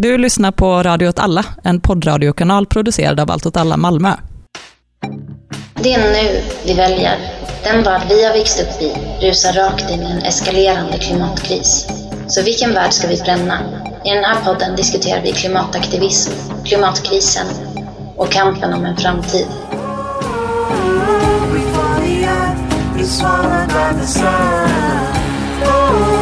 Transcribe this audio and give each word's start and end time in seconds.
Du 0.00 0.18
lyssnar 0.18 0.52
på 0.52 0.82
Radio 0.82 1.08
åt 1.08 1.18
alla, 1.18 1.44
en 1.64 1.80
poddradiokanal 1.80 2.66
producerad 2.66 3.20
av 3.20 3.30
Allt 3.30 3.46
åt 3.46 3.56
alla 3.56 3.76
Malmö. 3.76 4.14
Det 5.74 5.92
är 5.92 5.98
nu 5.98 6.42
vi 6.66 6.74
väljer. 6.74 7.18
Den 7.64 7.82
värld 7.82 8.02
vi 8.08 8.24
har 8.24 8.32
växt 8.32 8.60
upp 8.60 8.82
i 8.82 8.92
rusar 9.26 9.52
rakt 9.52 9.90
in 9.90 10.02
i 10.02 10.10
en 10.10 10.18
eskalerande 10.18 10.98
klimatkris. 10.98 11.88
Så 12.28 12.42
vilken 12.42 12.74
värld 12.74 12.92
ska 12.92 13.08
vi 13.08 13.16
bränna? 13.16 13.58
I 14.04 14.10
den 14.10 14.24
här 14.24 14.44
podden 14.44 14.76
diskuterar 14.76 15.22
vi 15.22 15.32
klimataktivism, 15.32 16.32
klimatkrisen 16.64 17.46
och 18.16 18.32
kampen 18.32 18.74
om 18.74 18.84
en 18.84 18.96
framtid. 18.96 19.46
swallowed 23.04 23.68
by 23.68 24.00
the 24.00 24.06
sun. 24.06 26.17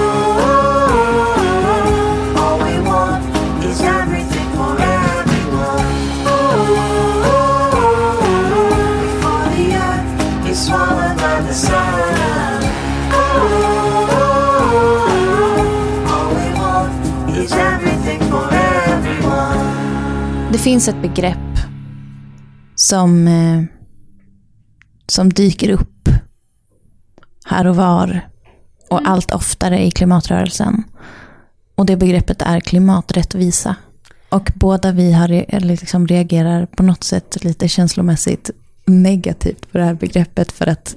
Finns 20.67 20.89
ett 20.89 21.03
begrepp 21.03 21.59
som, 22.75 23.29
eh, 23.29 23.63
som 25.07 25.33
dyker 25.33 25.71
upp 25.71 26.09
här 27.45 27.67
och 27.67 27.77
var 27.77 28.29
och 28.91 29.01
allt 29.05 29.35
oftare 29.35 29.85
i 29.85 29.91
klimatrörelsen. 29.91 30.85
Och 31.75 31.87
det 31.87 31.97
begreppet 31.97 32.43
är 32.43 32.61
klimaträttvisa. 32.61 33.77
Och 34.29 34.53
båda 34.55 34.93
vi 34.93 35.13
har, 35.13 35.61
liksom 35.61 36.07
reagerar 36.07 36.67
på 36.67 36.83
något 36.83 37.05
sätt 37.05 37.45
lite 37.45 37.69
känslomässigt 37.69 38.51
negativt 38.85 39.73
på 39.73 39.79
det 39.79 39.85
här 39.85 39.95
begreppet 39.95 40.53
för 40.53 40.67
att 40.67 40.97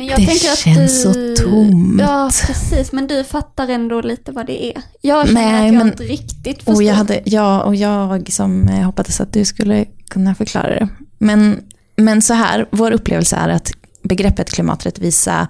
Men 0.00 0.06
jag 0.08 0.18
Det 0.20 0.26
tänker 0.26 0.50
att 0.52 0.58
känns 0.58 1.02
du, 1.04 1.34
så 1.36 1.42
tomt. 1.44 2.00
Ja, 2.00 2.30
precis. 2.46 2.92
Men 2.92 3.06
du 3.06 3.24
fattar 3.24 3.68
ändå 3.68 4.00
lite 4.00 4.32
vad 4.32 4.46
det 4.46 4.64
är. 4.66 4.82
Jag 5.00 5.26
känner 5.28 5.40
Nej, 5.42 5.60
att 5.60 5.66
jag 5.66 5.74
men- 5.74 5.86
inte 5.86 6.02
riktigt 6.02 6.56
förstår. 6.56 6.74
Och 6.74 6.82
jag, 6.82 6.94
hade, 6.94 7.20
ja, 7.24 7.62
och 7.62 7.76
jag 7.76 8.32
som 8.32 8.68
eh, 8.68 8.80
hoppades 8.82 9.20
att 9.20 9.32
du 9.32 9.44
skulle 9.44 9.84
kunna 10.08 10.34
förklara 10.34 10.68
det. 10.68 10.88
Men, 11.18 11.60
men 11.96 12.22
så 12.22 12.34
här, 12.34 12.66
vår 12.70 12.90
upplevelse 12.90 13.36
är 13.36 13.48
att 13.48 13.70
begreppet 14.02 14.50
klimaträttvisa 14.50 15.48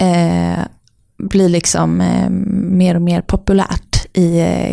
eh, 0.00 0.58
blir 1.18 1.48
liksom 1.48 2.00
eh, 2.00 2.30
mer 2.30 2.94
och 2.94 3.02
mer 3.02 3.20
populärt 3.22 4.06
i, 4.16 4.38
eh, 4.40 4.72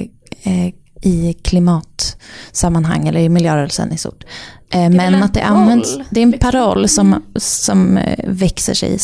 eh, 0.54 0.74
i 1.02 1.33
klimatsammanhang 1.33 3.08
eller 3.08 3.19
i 3.19 3.30
miljörörelsen 3.30 3.94
i 3.94 3.97
stort. 3.97 4.23
Eh, 4.72 4.89
men 4.89 5.14
en 5.14 5.23
att 5.23 5.33
det 5.33 5.41
används, 5.41 5.97
det 6.09 6.19
är 6.19 6.23
en 6.23 6.31
liksom. 6.31 6.52
paroll 6.52 6.89
som, 6.89 7.23
som 7.36 7.97
eh, 7.97 8.19
växer 8.28 8.73
sig 8.73 8.97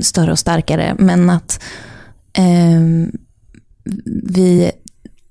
större 0.00 0.32
och 0.32 0.38
starkare. 0.38 0.96
Men 0.98 1.30
att 1.30 1.62
ehm, 2.32 3.12
vi 4.24 4.70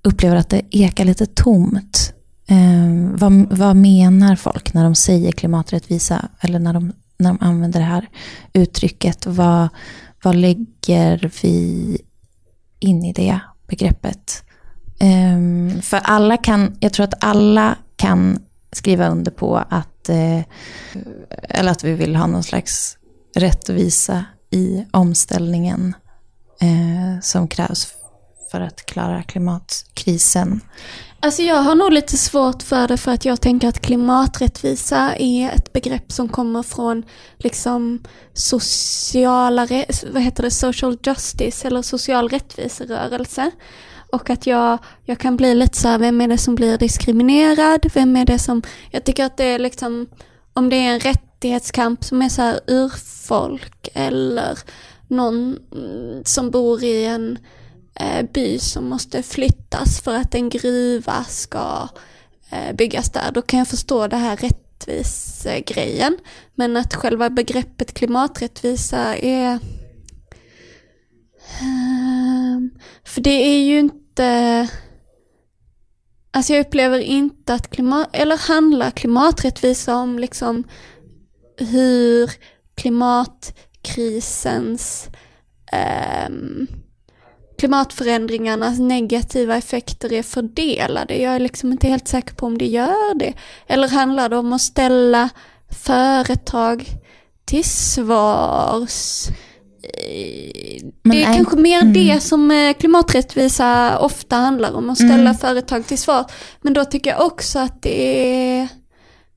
upplever 0.01 0.35
att 0.35 0.49
det 0.49 0.61
ekar 0.71 1.05
lite 1.05 1.25
tomt. 1.25 2.13
Eh, 2.47 3.11
vad, 3.13 3.57
vad 3.57 3.75
menar 3.75 4.35
folk 4.35 4.73
när 4.73 4.83
de 4.83 4.95
säger 4.95 5.31
klimaträttvisa 5.31 6.29
eller 6.39 6.59
när 6.59 6.73
de, 6.73 6.93
när 7.17 7.29
de 7.29 7.37
använder 7.41 7.79
det 7.79 7.85
här 7.85 8.07
uttrycket? 8.53 9.25
Vad, 9.25 9.69
vad 10.23 10.35
lägger 10.35 11.31
vi 11.41 11.97
in 12.79 13.05
i 13.05 13.13
det 13.13 13.39
begreppet? 13.67 14.43
Um, 15.03 15.81
för 15.81 15.97
alla 15.97 16.37
kan, 16.37 16.77
jag 16.79 16.93
tror 16.93 17.03
att 17.03 17.23
alla 17.23 17.75
kan 17.95 18.39
skriva 18.71 19.07
under 19.07 19.31
på 19.31 19.57
att, 19.69 20.09
eh, 20.09 20.41
eller 21.49 21.71
att 21.71 21.83
vi 21.83 21.93
vill 21.93 22.15
ha 22.15 22.27
någon 22.27 22.43
slags 22.43 22.97
rättvisa 23.35 24.25
i 24.49 24.85
omställningen 24.91 25.93
eh, 26.61 27.21
som 27.21 27.47
krävs 27.47 27.93
för 28.51 28.61
att 28.61 28.85
klara 28.85 29.23
klimatkrisen. 29.23 30.61
Alltså 31.21 31.41
jag 31.41 31.55
har 31.55 31.75
nog 31.75 31.91
lite 31.91 32.17
svårt 32.17 32.63
för 32.63 32.87
det 32.87 32.97
för 32.97 33.11
att 33.11 33.25
jag 33.25 33.41
tänker 33.41 33.67
att 33.67 33.81
klimaträttvisa 33.81 35.15
är 35.15 35.49
ett 35.49 35.73
begrepp 35.73 36.11
som 36.11 36.29
kommer 36.29 36.63
från 36.63 37.03
liksom 37.37 38.03
sociala, 38.33 39.67
vad 40.11 40.21
heter 40.21 40.43
det, 40.43 40.51
social 40.51 40.97
justice 41.03 41.67
eller 41.67 41.81
social 41.81 42.29
rättviserörelse. 42.29 43.51
Och 44.11 44.29
att 44.29 44.47
jag, 44.47 44.77
jag 45.05 45.19
kan 45.19 45.37
bli 45.37 45.55
lite 45.55 45.77
så 45.77 45.87
här, 45.87 45.99
vem 45.99 46.21
är 46.21 46.27
det 46.27 46.37
som 46.37 46.55
blir 46.55 46.77
diskriminerad? 46.77 47.91
Vem 47.93 48.15
är 48.15 48.25
det 48.25 48.39
som, 48.39 48.61
jag 48.91 49.03
tycker 49.03 49.25
att 49.25 49.37
det 49.37 49.45
är 49.45 49.59
liksom, 49.59 50.07
om 50.53 50.69
det 50.69 50.75
är 50.75 50.93
en 50.93 50.99
rättighetskamp 50.99 52.03
som 52.03 52.21
är 52.21 52.29
så 52.29 52.41
här 52.41 52.59
urfolk 52.67 53.89
eller 53.93 54.59
någon 55.07 55.57
mm, 55.75 56.23
som 56.25 56.51
bor 56.51 56.83
i 56.83 57.05
en 57.05 57.37
eh, 57.95 58.25
by 58.33 58.59
som 58.59 58.89
måste 58.89 59.23
flyttas 59.23 60.01
för 60.01 60.15
att 60.15 60.35
en 60.35 60.49
gruva 60.49 61.23
ska 61.23 61.87
eh, 62.49 62.75
byggas 62.75 63.09
där, 63.09 63.31
då 63.31 63.41
kan 63.41 63.59
jag 63.59 63.67
förstå 63.67 64.07
det 64.07 64.17
här 64.17 64.37
rättvis-grejen. 64.37 66.17
Men 66.55 66.77
att 66.77 66.95
själva 66.95 67.29
begreppet 67.29 67.93
klimaträttvisa 67.93 69.15
är... 69.17 69.59
Ehm, 71.61 72.71
för 73.03 73.21
det 73.21 73.29
är 73.29 73.63
ju 73.63 73.79
inte... 73.79 74.67
Alltså 76.31 76.53
jag 76.53 76.67
upplever 76.67 76.99
inte 76.99 77.53
att 77.53 77.69
klimat... 77.69 78.09
Eller 78.13 78.37
handlar 78.37 78.91
klimaträttvisa 78.91 79.95
om 79.95 80.19
liksom 80.19 80.63
hur 81.57 82.31
klimatkrisens 82.75 85.07
ehm, 85.71 86.67
klimatförändringarnas 87.59 88.79
negativa 88.79 89.55
effekter 89.55 90.13
är 90.13 90.23
fördelade. 90.23 91.21
Jag 91.21 91.35
är 91.35 91.39
liksom 91.39 91.71
inte 91.71 91.87
helt 91.87 92.07
säker 92.07 92.35
på 92.35 92.45
om 92.45 92.57
det 92.57 92.67
gör 92.67 93.15
det. 93.15 93.33
Eller 93.67 93.87
handlar 93.87 94.29
det 94.29 94.37
om 94.37 94.53
att 94.53 94.61
ställa 94.61 95.29
företag 95.69 96.85
till 97.45 97.63
svars? 97.63 99.27
Men 101.03 101.17
det 101.17 101.23
är 101.23 101.29
är- 101.29 101.35
kanske 101.35 101.55
mer 101.55 101.81
mm. 101.81 101.93
det 101.93 102.19
som 102.23 102.51
eh, 102.51 102.73
klimaträttvisa 102.73 103.99
ofta 103.99 104.35
handlar 104.35 104.73
om, 104.73 104.89
att 104.89 104.97
ställa 104.97 105.13
Mm. 105.13 105.35
företag 105.35 105.87
till 105.87 105.97
svars. 105.97 106.25
Men 106.61 106.73
då 106.73 106.85
tycker 106.85 107.09
jag 107.09 107.25
också 107.25 107.59
att 107.59 107.81
det 107.81 108.17
är... 108.59 108.67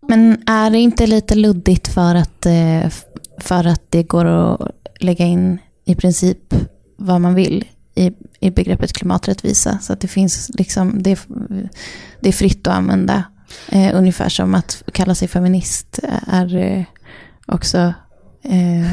Men 0.09 0.43
är 0.47 0.71
det 0.71 0.79
inte 0.79 1.07
lite 1.07 1.35
luddigt 1.35 1.89
för 1.89 2.15
att, 2.15 2.47
eh, 2.47 2.91
för 3.41 3.67
att 3.67 3.83
det 3.89 4.03
går 4.03 4.25
att 4.25 4.61
lägga 5.01 5.25
in 5.25 5.59
i 5.85 5.95
princip 5.95 6.55
vad 6.97 7.21
man 7.21 7.35
vill 7.35 7.65
i, 7.95 8.13
i 8.41 8.51
begreppet 8.51 8.93
klimaträttvisa? 8.93 9.79
Så 9.83 9.93
att 9.93 10.01
det 10.01 10.09
finns 10.09 10.51
liksom, 10.55 11.03
det, 11.03 11.19
det 12.21 12.29
är 12.29 12.33
fritt 12.33 12.67
att 12.67 12.75
använda. 12.75 13.25
Eh, 13.69 13.91
ungefär 13.99 14.29
som 14.29 14.55
att 14.55 14.83
kalla 14.93 15.15
sig 15.15 15.29
feminist 15.29 15.99
är 16.27 16.57
eh, 16.57 16.85
också 17.47 17.95
eh. 18.43 18.93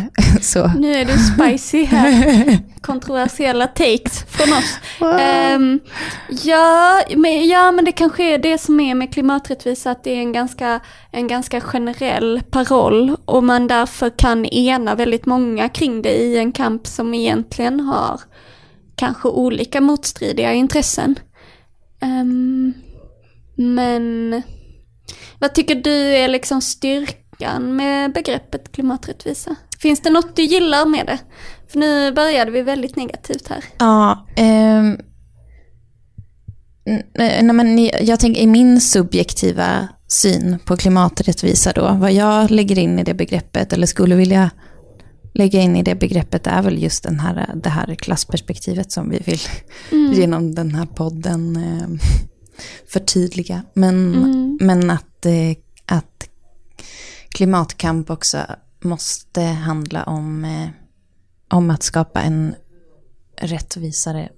Nu 0.80 0.94
är 0.94 1.06
du 1.06 1.18
spicy 1.18 1.84
här. 1.84 2.58
Kontroversiella 2.82 3.68
takes 3.68 4.24
från 4.28 4.54
oss. 4.54 4.80
Ehm, 5.20 5.80
ja, 6.44 7.02
men, 7.16 7.48
ja, 7.48 7.72
men 7.72 7.86
det 7.86 7.92
kanske 7.92 8.24
är 8.34 8.38
det 8.38 8.58
som 8.58 8.80
är 8.80 8.96
med 8.96 9.14
klimaträttvisa, 9.14 9.92
att 9.92 10.04
det 10.04 10.12
är 10.12 10.20
en 10.20 10.32
ganska, 10.34 10.80
en 11.12 11.28
ganska 11.28 11.62
generell 11.62 12.42
paroll 12.50 13.16
och 13.26 13.44
man 13.44 13.68
därför 13.68 14.10
kan 14.10 14.46
ena 14.46 14.96
väldigt 14.96 15.26
många 15.26 15.70
kring 15.70 16.02
det 16.02 16.16
i 16.16 16.38
en 16.38 16.52
kamp 16.52 16.88
som 16.88 17.14
egentligen 17.14 17.80
har 17.80 18.22
kanske 18.96 19.28
olika 19.28 19.82
motstridiga 19.82 20.54
intressen. 20.54 21.16
Ehm, 22.02 22.74
men 23.56 24.42
vad 25.40 25.54
tycker 25.54 25.76
du 25.76 26.16
är 26.16 26.28
liksom 26.28 26.62
styrkan 26.62 27.29
med 27.76 28.14
begreppet 28.14 28.72
klimaträttvisa? 28.72 29.56
Finns 29.80 30.02
det 30.02 30.10
något 30.10 30.36
du 30.36 30.44
gillar 30.44 30.86
med 30.86 31.06
det? 31.06 31.18
För 31.72 31.80
nu 31.80 32.12
började 32.12 32.52
vi 32.52 32.62
väldigt 32.62 32.96
negativt 32.96 33.48
här. 33.48 33.64
Ja, 33.80 34.28
n- 36.86 37.04
nej, 37.18 37.44
men 37.44 37.90
jag 38.02 38.20
tänker 38.20 38.42
i 38.42 38.48
min 38.48 38.82
subjektiva 38.82 39.88
syn 40.08 40.58
på 40.66 40.78
klimaträttvisa 40.78 41.72
då, 41.72 41.94
vad 42.00 42.12
jag 42.12 42.52
lägger 42.52 42.80
in 42.80 43.00
i 43.00 43.04
det 43.04 43.14
begreppet, 43.14 43.74
eller 43.74 43.88
skulle 43.88 44.16
vilja 44.16 44.50
lägga 45.34 45.60
in 45.62 45.76
i 45.76 45.84
det 45.84 45.96
begreppet, 45.96 46.48
är 46.48 46.62
väl 46.62 46.84
just 46.84 47.04
den 47.04 47.20
här, 47.20 47.50
det 47.64 47.70
här 47.70 47.96
klassperspektivet 47.96 48.92
som 48.92 49.10
vi 49.10 49.18
vill 49.26 49.40
genom 50.16 50.56
den 50.56 50.76
här 50.76 50.86
podden 50.86 51.56
eh, 51.56 51.88
förtydliga. 52.94 53.62
Men, 53.74 54.58
men 54.62 54.90
att, 54.90 55.26
eh, 55.26 55.32
klimatkamp 57.40 58.10
också 58.10 58.46
måste 58.82 59.42
handla 59.42 60.04
om, 60.04 60.46
eh, 60.46 60.70
om 61.50 61.70
att 61.70 61.84
skapa 61.84 62.22
en 62.22 62.56
rättvisare 63.38 64.30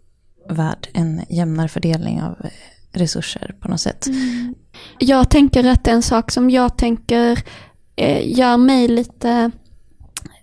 värld 0.50 0.88
en 0.94 1.22
jämnare 1.30 1.68
fördelning 1.68 2.22
av 2.22 2.36
eh, 2.44 2.52
resurser 2.92 3.56
på 3.60 3.68
något 3.68 3.82
sätt. 3.82 4.08
Mm. 4.08 4.56
Jag 5.00 5.30
tänker 5.30 5.64
att 5.64 5.88
en 5.88 6.02
sak 6.02 6.32
som 6.32 6.50
jag 6.50 6.78
tänker 6.78 7.44
eh, 7.96 8.38
gör 8.40 8.58
mig 8.58 8.88
lite 8.88 9.52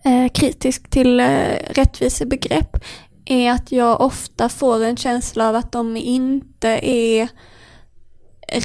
eh, 0.04 0.28
kritisk 0.28 0.90
till 0.90 1.20
eh, 1.20 1.54
rättvisebegrepp 1.70 2.76
är 3.24 3.52
att 3.52 3.72
jag 3.72 4.00
ofta 4.00 4.48
får 4.48 4.84
en 4.84 4.96
känsla 4.96 5.48
av 5.48 5.56
att 5.56 5.72
de 5.72 5.96
inte 5.96 6.68
är 6.82 7.28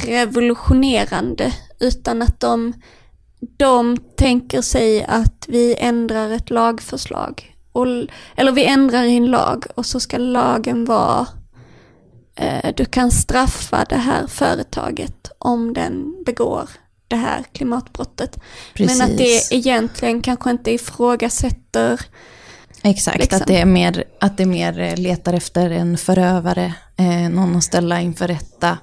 revolutionerande 0.06 1.54
utan 1.80 2.22
att 2.22 2.40
de, 2.40 2.74
de 3.58 3.98
tänker 4.16 4.62
sig 4.62 5.04
att 5.04 5.46
vi 5.48 5.76
ändrar 5.80 6.30
ett 6.30 6.50
lagförslag. 6.50 7.56
Och, 7.72 7.88
eller 8.36 8.52
vi 8.52 8.66
ändrar 8.66 9.04
en 9.04 9.26
lag 9.26 9.66
och 9.76 9.86
så 9.86 10.00
ska 10.00 10.18
lagen 10.18 10.86
vara 10.86 11.28
eh, 12.36 12.74
du 12.76 12.86
kan 12.86 13.12
straffa 13.12 13.86
det 13.90 13.96
här 13.96 14.28
företaget 14.28 15.32
om 15.38 15.74
den 15.74 16.24
begår 16.26 16.70
det 17.08 17.16
här 17.16 17.44
klimatbrottet. 17.52 18.40
Men 18.80 19.02
att 19.02 19.18
det 19.18 19.54
egentligen 19.54 20.22
kanske 20.22 20.50
inte 20.52 20.72
ifrågasätter 20.72 22.02
Exakt, 22.84 23.18
liksom. 23.18 23.42
att, 23.42 23.48
det 23.48 23.58
är 23.58 23.66
mer, 23.66 24.04
att 24.20 24.38
det 24.38 24.46
mer 24.46 24.96
letar 24.96 25.34
efter 25.34 25.70
en 25.70 25.98
förövare, 25.98 26.74
eh, 26.98 27.30
någon 27.30 27.56
att 27.56 27.64
ställa 27.64 28.02
inför 28.02 28.28
rätta, 28.28 28.78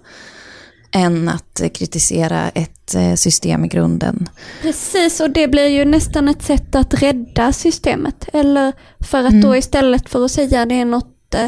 än 0.92 1.28
att 1.28 1.60
kritisera 1.74 2.48
ett 2.48 2.94
eh, 2.94 3.14
system 3.14 3.64
i 3.64 3.68
grunden. 3.68 4.28
Precis, 4.62 5.20
och 5.20 5.30
det 5.30 5.48
blir 5.48 5.68
ju 5.68 5.84
nästan 5.84 6.28
ett 6.28 6.42
sätt 6.42 6.74
att 6.74 7.02
rädda 7.02 7.52
systemet. 7.52 8.28
Eller 8.32 8.72
för 9.10 9.18
att 9.24 9.42
då 9.42 9.56
istället 9.56 10.08
för 10.08 10.24
att 10.24 10.30
säga 10.30 10.66
det 10.66 10.74
är 10.74 10.84
något 10.84 11.34
eh, 11.34 11.46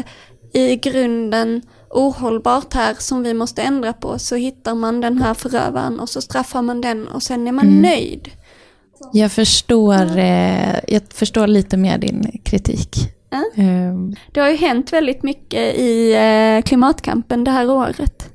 i 0.61 0.75
grunden 0.75 1.61
ohållbart 1.89 2.73
här 2.73 2.95
som 2.99 3.23
vi 3.23 3.33
måste 3.33 3.61
ändra 3.61 3.93
på 3.93 4.19
så 4.19 4.35
hittar 4.35 4.75
man 4.75 5.01
den 5.01 5.21
här 5.21 5.33
förövaren 5.33 5.99
och 5.99 6.09
så 6.09 6.21
straffar 6.21 6.61
man 6.61 6.81
den 6.81 7.07
och 7.07 7.23
sen 7.23 7.47
är 7.47 7.51
man 7.51 7.81
nöjd. 7.81 8.29
Jag 9.13 9.31
förstår, 9.31 10.17
eh, 10.17 10.75
jag 10.87 11.01
förstår 11.13 11.47
lite 11.47 11.77
mer 11.77 11.97
din 11.97 12.41
kritik. 12.43 12.95
Ja. 13.29 13.63
Eh, 13.63 13.93
Det 14.31 14.39
har 14.39 14.49
ju 14.49 14.55
hänt 14.55 14.93
väldigt 14.93 15.23
mycket 15.23 15.75
i 15.75 16.15
klimatkampen 16.65 17.43
det 17.43 17.51
här 17.51 17.69
året. 17.69 18.29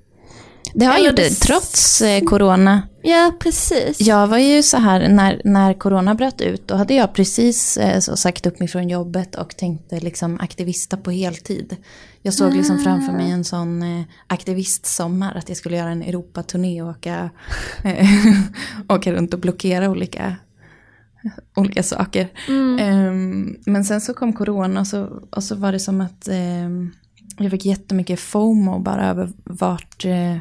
Det 0.74 0.84
har 0.84 0.94
Eller 0.94 1.06
gjort 1.06 1.16
det, 1.16 1.30
trots 1.30 2.02
eh, 2.02 2.24
corona. 2.24 2.82
Ja, 3.02 3.32
precis. 3.40 4.00
Jag 4.00 4.26
var 4.26 4.38
ju 4.38 4.62
så 4.62 4.76
här, 4.76 5.08
när, 5.08 5.40
när 5.44 5.74
corona 5.74 6.14
bröt 6.14 6.40
ut, 6.40 6.68
då 6.68 6.74
hade 6.74 6.94
jag 6.94 7.14
precis 7.14 7.76
eh, 7.76 8.00
så 8.00 8.16
sagt 8.16 8.46
upp 8.46 8.58
mig 8.58 8.68
från 8.68 8.88
jobbet 8.88 9.34
och 9.34 9.56
tänkte 9.56 10.00
liksom 10.00 10.40
aktivista 10.40 10.96
på 10.96 11.10
heltid. 11.10 11.76
Jag 12.22 12.34
såg 12.34 12.54
liksom 12.54 12.78
framför 12.78 13.12
mig 13.12 13.30
en 13.30 13.44
sån 13.44 13.82
eh, 13.82 14.04
aktivistsommar, 14.26 15.34
att 15.34 15.48
jag 15.48 15.58
skulle 15.58 15.76
göra 15.76 15.90
en 15.90 16.02
Europaturné 16.02 16.82
och 16.82 16.88
åka, 16.88 17.30
åka 18.88 19.12
runt 19.12 19.34
och 19.34 19.40
blockera 19.40 19.90
olika, 19.90 20.36
olika 21.56 21.82
saker. 21.82 22.28
Ehm, 22.80 23.56
men 23.66 23.84
sen 23.84 24.00
så 24.00 24.14
kom 24.14 24.32
corona 24.32 24.80
och 24.80 24.86
så, 24.86 25.22
och 25.30 25.44
så 25.44 25.54
var 25.54 25.72
det 25.72 25.80
som 25.80 26.00
att 26.00 26.28
ehm, 26.28 26.92
jag 27.44 27.50
fick 27.50 27.64
jättemycket 27.66 28.20
FOMO 28.20 28.78
bara 28.78 29.06
över 29.06 29.30
vart, 29.44 30.04
eh, 30.04 30.36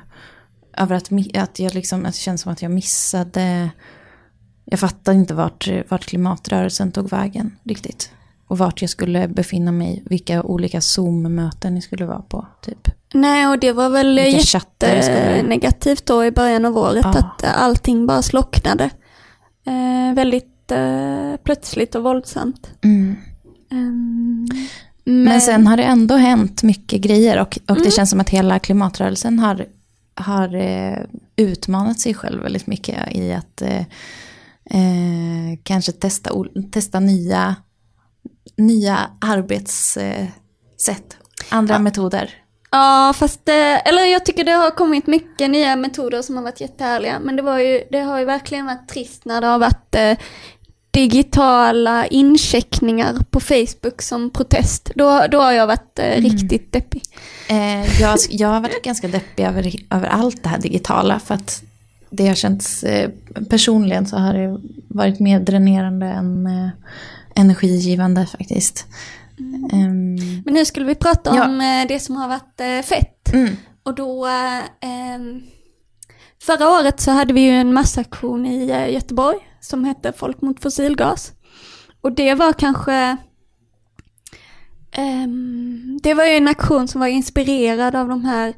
över 0.78 0.96
att, 0.96 1.10
att 1.38 1.60
jag 1.60 1.74
liksom, 1.74 2.06
att 2.06 2.14
det 2.14 2.20
känns 2.20 2.42
som 2.42 2.52
att 2.52 2.62
jag 2.62 2.72
missade, 2.72 3.70
jag 4.66 4.80
fattade 4.80 5.18
inte 5.18 5.34
vart, 5.34 5.68
vart 5.90 6.06
klimatrörelsen 6.06 6.92
tog 6.92 7.10
vägen 7.10 7.56
riktigt. 7.64 8.12
Och 8.48 8.58
vart 8.58 8.82
jag 8.82 8.90
skulle 8.90 9.28
befinna 9.28 9.72
mig, 9.72 10.04
vilka 10.06 10.44
olika 10.44 10.82
Zoom-möten 10.82 11.74
jag 11.76 11.84
skulle 11.84 12.06
vara 12.06 12.22
på, 12.22 12.48
typ. 12.62 12.88
Nej, 13.14 13.48
och 13.48 13.60
det 13.60 13.72
var 13.72 13.90
väl 13.90 14.20
Vilka 14.20 14.40
chattar 14.40 14.96
det 14.96 15.04
skulle- 15.04 15.44
negativt 15.44 16.06
då 16.06 16.26
i 16.26 16.32
början 16.32 16.66
av 16.66 16.78
året 16.78 17.06
Ja. 17.06 17.10
att 17.20 17.44
eh, 17.44 17.62
allting 17.62 18.08
bara 18.08 18.22
slocknade. 18.22 18.90
Eh, 19.66 20.16
väldigt 20.16 20.72
eh, 20.72 21.36
plötsligt 21.44 21.96
och 21.96 22.04
våldsamt. 22.04 22.72
Mm. 22.84 23.16
Ehm, 23.72 24.46
Men 25.10 25.42
sen 25.42 25.68
har 25.68 25.78
det 25.78 25.84
ändå 25.84 26.16
hänt 26.16 26.64
mycket 26.64 27.02
grejer 27.02 27.42
och, 27.42 27.58
och 27.66 27.72
Mm. 27.78 27.84
det 27.84 27.92
känns 27.92 28.10
som 28.10 28.20
att 28.20 28.30
hela 28.30 28.60
klimatrörelsen 28.60 29.40
har, 29.40 29.66
har 30.16 30.56
eh, 30.56 30.98
utmanat 31.36 32.00
sig 32.00 32.14
själv 32.14 32.44
väldigt 32.44 32.68
mycket 32.68 33.12
i 33.16 33.34
att 33.34 33.62
eh, 33.62 33.78
eh, 34.70 35.58
kanske 35.64 35.92
testa, 35.92 36.30
testa 36.72 37.00
nya, 37.00 37.56
nya 38.58 39.00
arbetssätt, 39.22 41.18
andra 41.50 41.80
metoder. 41.80 42.34
Ja, 42.72 43.14
fast 43.16 43.50
eh, 43.50 43.88
eller 43.88 44.06
jag 44.06 44.26
tycker 44.26 44.44
det 44.44 44.52
har 44.52 44.72
kommit 44.72 45.08
mycket 45.08 45.50
nya 45.50 45.76
metoder 45.76 46.22
som 46.22 46.36
har 46.36 46.44
varit 46.44 46.62
jättehärliga. 46.62 47.20
Men 47.20 47.36
det, 47.36 47.42
var 47.42 47.60
ju, 47.60 47.84
det 47.92 48.00
har 48.00 48.20
ju 48.20 48.26
verkligen 48.26 48.66
varit 48.66 48.88
trist 48.90 49.26
när 49.26 49.42
det 49.42 49.48
har 49.48 49.60
varit 49.60 49.96
eh, 49.96 50.18
digitala 50.98 52.08
incheckningar 52.08 53.16
på 53.32 53.40
Facebook 53.40 54.02
som 54.02 54.30
protest. 54.30 54.92
Då, 54.96 55.26
då 55.32 55.40
har 55.42 55.52
jag 55.52 55.68
varit 55.68 56.00
eh, 56.00 56.22
riktigt 56.22 56.72
deppig. 56.74 57.02
Eh, 57.50 58.02
jag, 58.02 58.18
jag 58.30 58.48
har 58.48 58.62
varit 58.62 58.84
ganska 58.84 59.08
deppig 59.08 59.44
över, 59.46 59.76
över 59.92 60.08
allt 60.08 60.44
det 60.44 60.50
här 60.50 60.58
digitala 60.60 61.20
för 61.20 61.36
att 61.36 61.64
det 62.10 62.28
har 62.28 62.36
känts, 62.36 62.84
eh, 62.84 63.10
personligen 63.50 64.06
så 64.08 64.18
har 64.18 64.34
det 64.34 64.60
varit 64.88 65.20
mer 65.20 65.40
dränerande 65.40 66.06
än 66.06 66.48
eh, 66.48 66.70
energigivande 67.36 68.26
faktiskt. 68.26 68.86
Ehm, 69.74 70.16
Men 70.46 70.54
nu 70.54 70.66
skulle 70.66 70.86
vi 70.86 70.96
prata 70.96 71.36
Ja. 71.36 71.46
om 71.46 71.62
eh, 71.62 71.88
det 71.88 72.00
som 72.00 72.16
har 72.16 72.28
varit 72.28 72.62
eh, 72.62 72.82
fett. 72.90 73.34
mm. 73.34 73.56
Och 73.84 73.96
då, 73.96 74.26
eh, 74.28 74.60
ehm, 74.90 75.42
förra 76.48 76.70
året 76.70 77.00
så 77.00 77.12
hade 77.12 77.34
vi 77.34 77.42
ju 77.42 77.52
en 77.52 77.74
massaktion 77.74 78.46
i 78.46 78.70
eh, 78.70 78.94
Göteborg 78.94 79.38
som 79.60 79.86
hette 79.86 80.14
Folk 80.14 80.42
mot 80.42 80.62
fossilgas. 80.62 81.32
Och 82.02 82.12
det 82.12 82.34
var 82.36 82.54
kanske, 82.54 83.18
ehm, 84.92 86.00
det 86.04 86.14
var 86.14 86.26
ju 86.26 86.32
en 86.32 86.48
aktion 86.48 86.88
som 86.88 87.02
var 87.02 87.08
inspirerad 87.08 87.96
av 87.96 88.08
de 88.08 88.26
här 88.26 88.54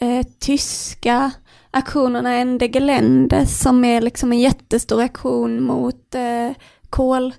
eh, 0.00 0.26
tyska 0.40 1.30
aktionerna 1.70 2.34
Ende 2.34 2.68
Gelände 2.68 3.46
som 3.46 3.84
är 3.84 4.00
liksom 4.00 4.32
en 4.32 4.40
jättestor 4.40 5.02
aktion 5.02 5.62
mot 5.62 6.14
eh, 6.14 6.50
kol 6.90 7.34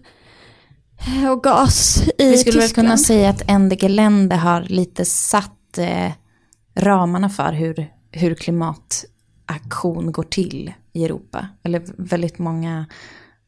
och 1.32 1.44
gas 1.44 2.04
i 2.18 2.30
Vi 2.32 2.38
skulle 2.38 2.60
väl 2.60 2.68
Tyskland. 2.68 2.88
kunna 2.88 2.98
säga 2.98 3.30
att 3.30 3.50
Ende 3.50 3.76
Gelände 3.76 4.36
har 4.36 4.62
lite 4.62 5.06
satt 5.06 5.78
eh, 5.78 6.12
ramarna 6.76 7.30
för 7.30 7.54
hur, 7.54 7.88
hur 8.12 8.36
klimataktion 9.46 10.12
går 10.12 10.24
till 10.24 10.74
i 10.94 11.06
Europa. 11.06 11.48
Eller 11.64 11.84
väldigt 11.98 12.40
många, 12.40 12.86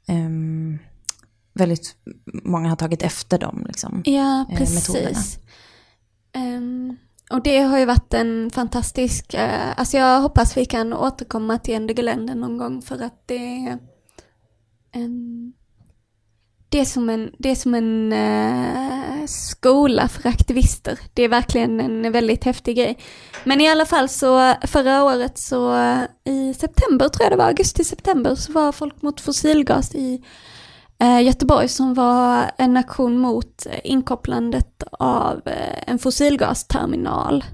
ehm, 0.08 0.80
väldigt 1.54 1.96
många 2.44 2.70
har 2.70 2.76
tagit 2.76 3.04
efter 3.04 3.40
dem. 3.40 3.64
Liksom. 3.68 4.02
Ja, 4.06 4.46
eh, 4.52 4.58
precis. 4.58 4.88
metoderna. 4.88 5.20
Ehm, 6.34 6.98
och 7.32 7.44
det 7.44 7.60
har 7.60 7.80
ju 7.80 7.86
varit 7.86 8.14
en 8.14 8.50
fantastisk, 8.50 9.34
eh, 9.34 9.80
alltså 9.80 9.98
jag 9.98 10.22
hoppas 10.22 10.58
vi 10.58 10.66
kan 10.66 10.94
återkomma 10.94 11.58
till 11.58 11.76
Ende 11.76 11.94
Gelände 11.94 12.36
någon 12.36 12.58
gång 12.58 12.82
för 12.82 13.04
att 13.04 13.28
det 13.28 13.68
är 13.68 13.80
en, 14.92 15.54
det 16.70 16.80
är 16.80 16.86
som 16.86 17.10
en, 17.10 17.32
det 17.38 17.50
är 17.50 17.56
som 17.56 17.76
en 17.76 18.14
eh, 18.14 19.26
skola 19.28 20.08
för 20.08 20.30
aktivister. 20.30 21.00
Det 21.14 21.24
är 21.24 21.30
verkligen 21.30 21.80
en 21.80 22.12
väldigt 22.12 22.44
häftig 22.44 22.78
grej. 22.78 22.98
Men 23.44 23.62
i 23.62 23.70
alla 23.70 23.86
fall 23.86 24.10
så 24.10 24.54
förra 24.62 25.04
året 25.04 25.38
så 25.38 25.76
eh, 25.76 26.04
i 26.26 26.54
september 26.54 27.10
tror 27.10 27.24
jag 27.24 27.32
det 27.32 27.38
var, 27.38 27.46
augusti-september 27.46 28.36
så 28.36 28.52
var 28.52 28.72
Folk 28.72 29.02
mot 29.02 29.22
fossilgas 29.22 29.96
i 29.96 30.24
eh, 31.00 31.22
Göteborg 31.22 31.68
som 31.68 31.94
var 31.94 32.52
en 32.58 32.78
aktion 32.78 33.18
mot 33.18 33.68
inkopplandet 33.84 34.84
av 34.92 35.42
eh, 35.46 35.84
en 35.88 36.00
fossilgasterminal 36.00 37.46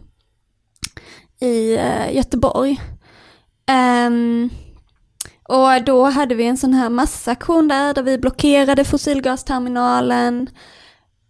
i 1.40 1.76
eh, 1.76 2.16
Göteborg. 2.16 2.82
Um, 4.08 4.50
och 5.44 5.84
då 5.86 6.06
hade 6.06 6.36
vi 6.36 6.48
en 6.48 6.58
sån 6.58 6.74
här 6.74 6.90
massaktion 6.90 7.68
där, 7.68 7.94
där 7.94 8.04
vi 8.04 8.18
blockerade 8.18 8.84
fossilgasterminalen. 8.84 10.50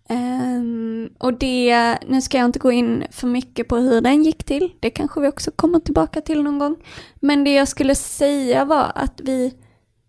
Um, 0.10 1.10
och 1.20 1.34
det, 1.34 1.98
nu 2.08 2.22
ska 2.22 2.38
jag 2.38 2.46
inte 2.46 2.60
gå 2.60 2.72
in 2.72 3.04
för 3.12 3.28
mycket 3.28 3.68
på 3.68 3.78
hur 3.78 4.02
den 4.02 4.24
gick 4.24 4.44
till, 4.44 4.74
det 4.80 4.90
kanske 4.90 5.22
vi 5.22 5.28
också 5.28 5.52
kommer 5.52 5.80
tillbaka 5.80 6.22
till 6.22 6.44
någon 6.44 6.60
gång. 6.60 6.76
Men 7.16 7.44
det 7.44 7.54
jag 7.54 7.68
skulle 7.68 7.96
säga 7.96 8.66
var 8.66 8.92
att 8.96 9.22
vi 9.24 9.54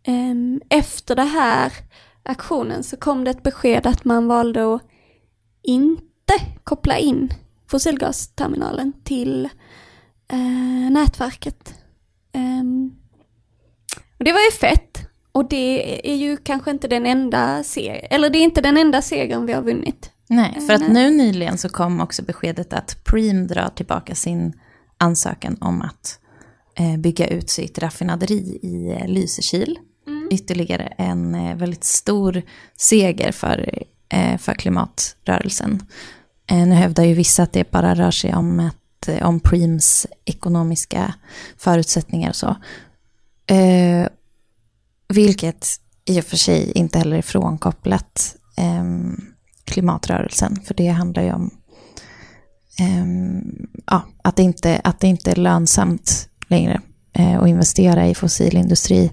um, 0.09 0.61
efter 0.69 1.17
det 1.17 1.23
här 1.23 1.73
aktionen 2.23 2.83
så 2.83 2.97
kom 2.97 3.25
det 3.25 3.31
ett 3.31 3.43
besked 3.43 3.87
att 3.87 4.05
man 4.05 4.27
valde 4.27 4.75
att 4.75 4.83
inte 5.63 6.35
koppla 6.65 6.99
in 6.99 7.33
fossilgasterminalen 7.71 8.93
till 9.05 9.49
uh, 10.33 10.91
nätverket. 10.91 11.75
Um, 12.35 12.97
och 14.19 14.25
det 14.25 14.33
var 14.33 14.41
ju 14.41 14.51
fett. 14.51 14.99
Och 15.33 15.49
det 15.49 16.11
är 16.11 16.17
ju 16.17 16.37
kanske 16.37 16.71
inte 16.71 16.89
den 16.89 17.07
enda 17.07 17.63
segern, 17.63 18.07
eller 18.11 18.31
det 18.31 18.39
är 18.39 18.43
inte 18.43 18.61
den 18.61 18.77
enda 18.77 19.03
segern 19.03 19.47
vi 19.47 19.53
har 19.53 19.63
vunnit. 19.63 20.11
Nej, 20.29 20.61
för 20.67 20.75
att 20.75 20.81
Nej. 20.81 20.91
nu 20.91 21.11
nyligen 21.11 21.59
så 21.59 21.69
kom 21.69 22.01
också 22.01 22.23
beskedet 22.23 22.73
att 22.73 23.05
Preem 23.05 23.47
drar 23.47 23.69
tillbaka 23.69 24.15
sin 24.15 24.53
ansökan 24.99 25.57
om 25.61 25.83
att 25.83 26.19
eh, 26.75 26.97
bygga 26.97 27.27
ut 27.27 27.51
sitt 27.51 27.79
raffinaderi 27.79 28.59
i 28.63 28.91
eh, 28.91 29.09
Lysekil. 29.09 29.79
Ytterligare 30.31 30.85
en 30.99 31.35
eh, 31.35 31.57
väldigt 31.57 31.85
stor 31.85 32.43
seger 32.77 33.33
för, 33.33 33.85
eh, 34.09 34.39
för 34.39 34.55
klimatrörelsen. 34.55 35.83
Eh, 36.51 36.67
nu 36.67 36.75
hävdar 36.75 37.05
ju 37.05 37.15
vissa 37.15 37.43
att 37.43 37.53
det 37.53 37.71
bara 37.71 37.95
rör 37.95 38.11
sig 38.11 38.35
om, 38.35 38.61
ett, 38.61 39.09
eh, 39.09 39.29
om 39.29 39.41
Preems 39.41 40.07
ekonomiska 40.25 41.15
förutsättningar 41.59 42.29
och 42.29 42.37
så. 42.37 42.57
Eh, 43.47 44.09
vilket 45.09 45.67
i 46.05 46.21
och 46.21 46.25
för 46.25 46.37
sig 46.37 46.73
inte 46.73 46.99
heller 46.99 47.17
är 47.17 47.23
frånkopplat 47.23 48.37
eh, 48.57 48.85
klimatrörelsen. 49.65 50.61
För 50.65 50.75
det 50.75 50.89
handlar 50.89 51.23
ju 51.23 51.33
om 51.33 51.51
eh, 52.81 53.07
ja, 53.87 54.03
att, 54.23 54.37
det 54.37 54.43
inte, 54.43 54.81
att 54.85 55.01
det 55.01 55.07
inte 55.07 55.31
är 55.31 55.37
lönsamt 55.37 56.29
längre 56.49 56.81
eh, 57.13 57.41
att 57.41 57.49
investera 57.49 58.07
i 58.07 58.15
fossilindustri 58.15 59.05
eh, 59.05 59.11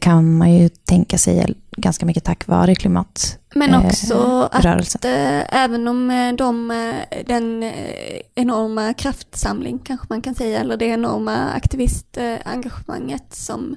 kan 0.00 0.38
man 0.38 0.52
ju 0.52 0.68
tänka 0.68 1.18
sig 1.18 1.54
ganska 1.76 2.06
mycket 2.06 2.24
tack 2.24 2.46
vare 2.46 2.74
klimat. 2.74 3.38
Men 3.54 3.74
eh, 3.74 3.86
också 3.86 4.48
att 4.52 4.64
rörelsen. 4.64 5.00
eh, 5.04 5.62
även 5.64 5.88
om 5.88 6.10
eh, 6.10 6.32
de, 6.32 6.70
eh, 6.70 7.24
den 7.26 7.62
eh, 7.62 8.20
enorma 8.34 8.94
kraftsamling 8.94 9.78
kanske 9.78 10.06
man 10.10 10.22
kan 10.22 10.34
säga, 10.34 10.60
eller 10.60 10.76
det 10.76 10.84
enorma 10.84 11.50
aktivistengagemanget 11.50 13.34
som 13.34 13.76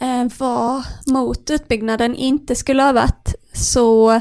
eh, 0.00 0.24
var 0.38 0.86
mot 1.12 1.50
utbyggnaden 1.50 2.14
inte 2.14 2.54
skulle 2.54 2.82
ha 2.82 2.92
varit 2.92 3.34
så 3.52 4.12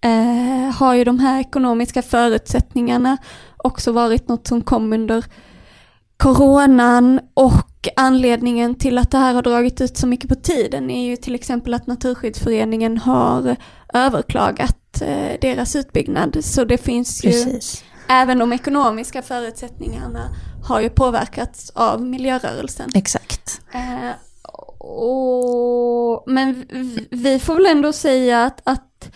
eh, 0.00 0.74
har 0.74 0.94
ju 0.94 1.04
de 1.04 1.18
här 1.18 1.40
ekonomiska 1.40 2.02
förutsättningarna 2.02 3.16
också 3.56 3.92
varit 3.92 4.28
något 4.28 4.46
som 4.46 4.62
kom 4.62 4.92
under 4.92 5.24
coronan 6.16 7.20
och 7.34 7.67
anledningen 7.96 8.74
till 8.74 8.98
att 8.98 9.10
det 9.10 9.18
här 9.18 9.34
har 9.34 9.42
dragit 9.42 9.80
ut 9.80 9.96
så 9.96 10.06
mycket 10.06 10.28
på 10.28 10.34
tiden 10.34 10.90
är 10.90 11.06
ju 11.10 11.16
till 11.16 11.34
exempel 11.34 11.74
att 11.74 11.86
Naturskyddsföreningen 11.86 12.98
har 12.98 13.56
överklagat 13.94 15.02
eh, 15.02 15.38
deras 15.40 15.76
utbyggnad. 15.76 16.44
Så 16.44 16.64
det 16.64 16.78
finns 16.78 17.24
ju, 17.24 17.30
Precis. 17.30 17.84
även 18.08 18.38
de 18.38 18.52
ekonomiska 18.52 19.22
förutsättningarna 19.22 20.28
har 20.64 20.80
ju 20.80 20.88
påverkats 20.90 21.70
av 21.74 22.02
miljörörelsen. 22.02 22.90
Exakt. 22.94 23.60
Eh, 23.74 24.10
och, 24.80 26.24
men 26.26 26.66
vi- 26.70 27.08
vi 27.10 27.38
får 27.38 27.54
väl 27.54 27.66
ändå 27.66 27.92
säga 27.92 28.44
att, 28.44 28.60
att, 28.64 29.10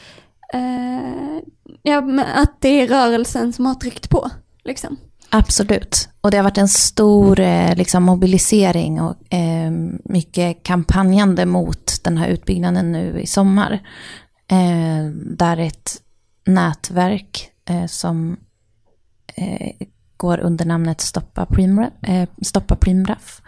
eh, 0.55 1.39
ja, 1.83 2.03
att 2.35 2.61
det 2.61 2.69
är 2.69 2.89
rörelsen 2.89 3.53
som 3.53 3.67
har 3.67 3.75
tryckt 3.75 4.11
på. 4.11 4.31
Liksom. 4.65 4.97
Absolut. 5.35 6.09
Och 6.21 6.31
det 6.31 6.37
har 6.37 6.45
varit 6.45 6.59
en 6.59 6.69
stor 6.69 7.41
eh, 7.41 7.77
liksom, 7.77 8.03
mobilisering 8.03 9.01
och 9.01 9.35
eh, 9.35 9.71
mycket 10.05 10.63
kampanjande 10.63 11.47
mot 11.47 12.05
den 12.05 12.19
här 12.19 12.29
utbyggnaden 12.29 12.93
nu 12.93 13.21
i 13.21 13.27
sommar. 13.27 13.73
Eh, 14.49 15.07
där 15.15 15.57
ett 15.57 16.03
nätverk 16.47 17.51
eh, 17.69 17.87
som 17.87 18.37
eh, 19.35 19.87
går 20.17 20.41
under 20.41 20.65
namnet 20.65 21.01
Stoppa 21.01 21.47
Primraf, 21.47 21.93
eh, 22.03 22.29
Stoppa 22.43 22.77
Primraf 22.77 23.43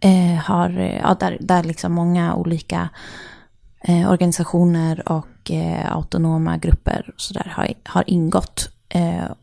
eh, 0.00 0.44
har, 0.44 0.70
ja, 1.02 1.16
där, 1.20 1.36
där 1.40 1.62
liksom 1.62 1.92
många 1.92 2.34
olika 2.34 2.88
organisationer 4.08 5.12
och 5.12 5.50
autonoma 5.84 6.56
grupper 6.56 7.10
och 7.14 7.20
så 7.20 7.34
där 7.34 7.52
har, 7.56 7.68
har 7.84 8.04
ingått 8.06 8.70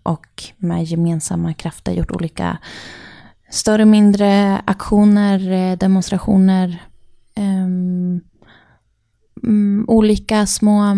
och 0.04 0.44
med 0.58 0.84
gemensamma 0.84 1.54
krafter 1.54 1.92
gjort 1.92 2.12
olika 2.12 2.58
större 3.50 3.82
och 3.82 3.88
mindre 3.88 4.62
aktioner, 4.66 5.52
eh, 5.52 5.78
demonstrationer, 5.78 6.84
ehm, 7.36 8.22
mm, 9.44 9.86
olika 9.88 10.46
små, 10.46 10.96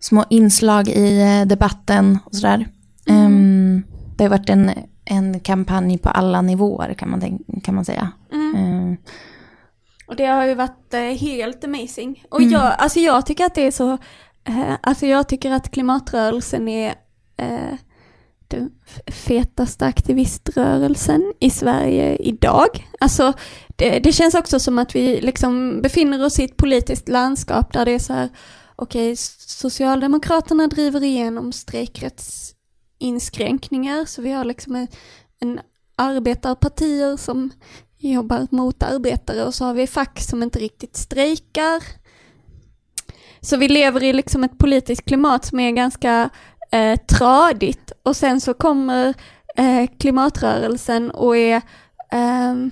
små 0.00 0.24
inslag 0.30 0.88
i 0.88 1.20
eh, 1.22 1.46
debatten 1.46 2.18
och 2.24 2.34
sådär. 2.34 2.66
Ehm, 3.06 3.82
det 4.16 4.24
har 4.24 4.30
varit 4.30 4.50
en, 4.50 4.70
en 5.04 5.40
kampanj 5.40 5.98
på 5.98 6.08
alla 6.08 6.42
nivåer 6.42 6.94
kan 6.94 7.10
man, 7.10 7.38
kan 7.64 7.74
man 7.74 7.84
säga. 7.84 8.12
Ehm, 8.56 8.96
Och 10.06 10.16
det 10.16 10.26
har 10.26 10.44
ju 10.44 10.54
varit 10.54 10.94
eh, 10.94 11.00
helt 11.00 11.64
amazing. 11.64 12.24
Och 12.30 12.42
jag, 12.42 12.74
alltså 12.78 13.00
jag 13.00 13.26
tycker 13.26 13.44
att 13.46 13.54
det 13.54 13.66
är 13.66 13.70
så, 13.70 13.98
eh, 14.44 14.74
alltså 14.80 15.06
jag 15.06 15.28
tycker 15.28 15.50
att 15.50 15.70
klimatrörelsen 15.70 16.68
är 16.68 16.94
eh, 17.36 17.74
den 18.48 18.70
fetaste 19.06 19.86
aktiviströrelsen 19.86 21.32
i 21.40 21.50
Sverige 21.50 22.16
idag. 22.16 22.88
Alltså 23.00 23.32
det, 23.76 23.98
det 23.98 24.12
känns 24.12 24.34
också 24.34 24.60
som 24.60 24.78
att 24.78 24.94
vi 24.94 25.20
liksom 25.20 25.82
befinner 25.82 26.24
oss 26.24 26.38
i 26.38 26.44
ett 26.44 26.56
politiskt 26.56 27.08
landskap 27.08 27.72
där 27.72 27.84
det 27.84 27.92
är 27.92 27.98
så 27.98 28.12
här, 28.12 28.28
okej, 28.76 29.16
Socialdemokraterna 29.46 30.66
driver 30.66 31.02
igenom 31.02 31.52
strejkrättsinskränkningar, 31.52 34.04
så 34.04 34.22
vi 34.22 34.32
har 34.32 34.44
liksom 34.44 34.76
en, 34.76 34.88
en 35.40 35.60
arbetarpartier 35.96 37.16
som 37.16 37.50
jobbar 37.98 38.46
mot 38.50 38.82
arbetare 38.82 39.44
och 39.44 39.54
så 39.54 39.64
har 39.64 39.74
vi 39.74 39.86
fack 39.86 40.20
som 40.20 40.42
inte 40.42 40.58
riktigt 40.58 40.96
strejkar. 40.96 41.82
Så 43.44 43.56
vi 43.56 43.68
lever 43.68 44.02
i 44.02 44.12
liksom 44.12 44.44
ett 44.44 44.58
politiskt 44.58 45.04
klimat 45.04 45.44
som 45.44 45.60
är 45.60 45.70
ganska 45.70 46.30
eh, 46.72 46.96
tradigt 46.96 47.92
och 48.02 48.16
sen 48.16 48.40
så 48.40 48.54
kommer 48.54 49.14
eh, 49.56 49.90
klimatrörelsen 49.98 51.10
och 51.10 51.36
är 51.36 51.62
ehm, 52.12 52.70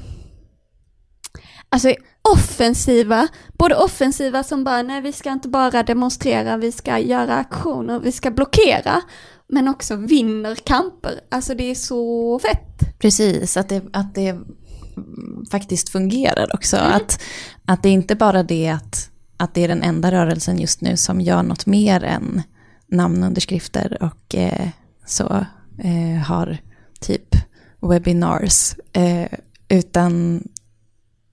alltså 1.69 1.88
är 1.88 1.97
offensiva, 2.35 3.29
både 3.59 3.76
offensiva 3.76 4.43
som 4.43 4.64
bara 4.64 4.83
nej 4.83 5.00
vi 5.00 5.12
ska 5.12 5.31
inte 5.31 5.49
bara 5.49 5.83
demonstrera, 5.83 6.57
vi 6.57 6.73
ska 6.73 6.99
göra 6.99 7.37
aktioner, 7.37 8.00
vi 8.00 8.12
ska 8.12 8.31
blockera, 8.31 9.02
men 9.49 9.69
också 9.69 9.97
vinner 9.97 10.55
kamper. 10.55 11.21
Alltså 11.31 11.55
det 11.55 11.71
är 11.71 11.75
så 11.75 12.38
fett. 12.38 12.99
Precis, 12.99 13.57
att 13.57 13.69
det, 13.69 13.83
att 13.93 14.14
det 14.14 14.29
mm, 14.29 15.47
faktiskt 15.50 15.88
fungerar 15.88 16.55
också. 16.55 16.76
Att, 16.76 17.23
att 17.67 17.83
det 17.83 17.88
är 17.88 17.93
inte 17.93 18.17
bara 18.17 18.43
det 18.43 18.69
att, 18.69 19.12
att 19.37 19.55
det 19.55 19.65
är 19.65 19.69
den 19.69 19.83
enda 19.83 20.12
rörelsen 20.12 20.59
just 20.59 20.81
nu 20.81 20.97
som 20.97 21.21
gör 21.21 21.43
något 21.43 21.67
mer 21.67 22.05
än 22.05 22.43
namnunderskrifter 22.87 24.03
och 24.03 24.35
eh, 24.35 24.69
så 25.07 25.47
eh, 25.79 26.23
har 26.23 26.59
typ 27.01 27.37
webinars. 27.81 28.75
Eh, 28.93 29.39
utan 29.69 30.43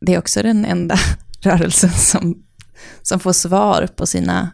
det 0.01 0.13
är 0.13 0.19
också 0.19 0.43
den 0.43 0.65
enda 0.65 0.95
rörelsen 1.41 1.89
som, 1.89 2.43
som 3.01 3.19
får 3.19 3.33
svar 3.33 3.87
på 3.95 4.05
sina... 4.05 4.49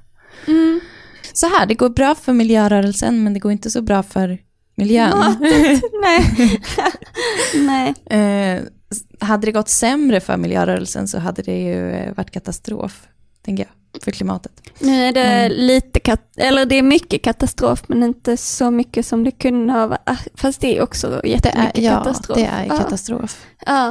Så 1.34 1.48
här, 1.48 1.66
det 1.66 1.76
går 1.76 1.90
bra 1.90 2.16
för 2.16 2.34
miljörörelsen 2.34 3.24
men 3.24 3.34
det 3.34 3.40
går 3.40 3.52
inte 3.52 3.72
så 3.72 3.82
bra 3.82 4.04
för 4.04 4.38
miljön. 4.76 5.38
nej. 6.02 6.52
nej. 7.56 7.94
Eh, 8.06 8.64
hade 9.20 9.46
det 9.46 9.52
gått 9.52 9.70
sämre 9.70 10.20
för 10.20 10.38
miljörörelsen 10.38 11.08
så 11.08 11.20
hade 11.20 11.42
det 11.42 11.62
ju 11.62 11.92
eh, 11.92 12.14
varit 12.16 12.32
katastrof, 12.32 13.08
tänker 13.46 13.64
jag, 13.94 14.02
för 14.04 14.12
klimatet. 14.12 14.52
Nu 14.80 15.06
är 15.06 15.12
det 15.12 15.50
lite, 15.50 16.00
kat- 16.00 16.38
eller 16.38 16.66
det 16.66 16.76
är 16.76 16.82
mycket 16.82 17.22
katastrof 17.24 17.84
men 17.88 18.04
inte 18.04 18.38
så 18.38 18.72
mycket 18.72 19.06
som 19.06 19.24
det 19.24 19.32
kunde 19.32 19.74
ha 19.74 19.88
varit. 19.88 20.02
Ah, 20.06 20.16
Fast 20.36 20.62
det 20.62 20.78
är 20.78 20.82
också 20.84 21.08
Det 21.10 21.28
är, 21.28 21.32
jättemycket 21.32 21.84
ja, 21.84 21.92
katastrof. 21.98 22.38
det 22.38 22.46
är 22.46 22.66
Ja. 22.66 22.78
katastrof. 22.78 23.46
Ja. 23.66 23.88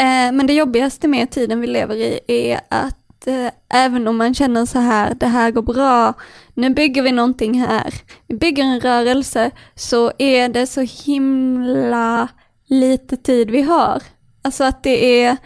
Eh, 0.00 0.32
men 0.32 0.46
det 0.46 0.52
jobbigaste 0.52 1.08
med 1.08 1.30
tiden 1.30 1.60
vi 1.60 1.66
lever 1.66 1.94
i 1.96 2.20
är 2.26 2.60
att 2.68 3.26
eh, 3.26 3.50
även 3.74 4.08
om 4.08 4.16
man 4.16 4.34
känner 4.34 4.66
så 4.66 4.78
här, 4.78 5.14
det 5.14 5.26
här 5.26 5.50
går 5.50 5.62
bra, 5.62 6.14
nu 6.54 6.70
bygger 6.70 7.02
vi 7.02 7.12
någonting 7.12 7.60
här, 7.60 7.94
vi 8.26 8.36
bygger 8.36 8.64
en 8.64 8.80
rörelse, 8.80 9.50
så 9.74 10.12
är 10.18 10.48
det 10.48 10.66
så 10.66 10.80
himla 10.80 12.28
lite 12.66 13.16
tid 13.16 13.50
vi 13.50 13.62
har. 13.62 14.02
Alltså 14.42 14.64
att 14.64 14.82
det 14.82 15.22
är, 15.24 15.36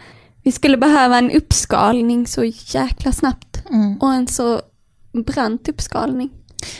vi 0.43 0.51
skulle 0.51 0.77
behöva 0.77 1.17
en 1.17 1.31
uppskalning 1.31 2.27
så 2.27 2.43
jäkla 2.43 3.11
snabbt. 3.11 3.63
Mm. 3.69 3.97
Och 3.97 4.13
en 4.13 4.27
så 4.27 4.61
brant 5.25 5.69
uppskalning. 5.69 6.29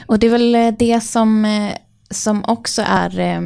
Och 0.06 0.20
det 0.20 0.28
är 0.28 0.32
väl 0.32 0.56
eh, 0.56 0.74
det 0.80 1.02
som, 1.02 1.46
eh, 1.46 1.74
som 2.10 2.44
också 2.48 2.82
är 2.88 3.20
eh, 3.20 3.42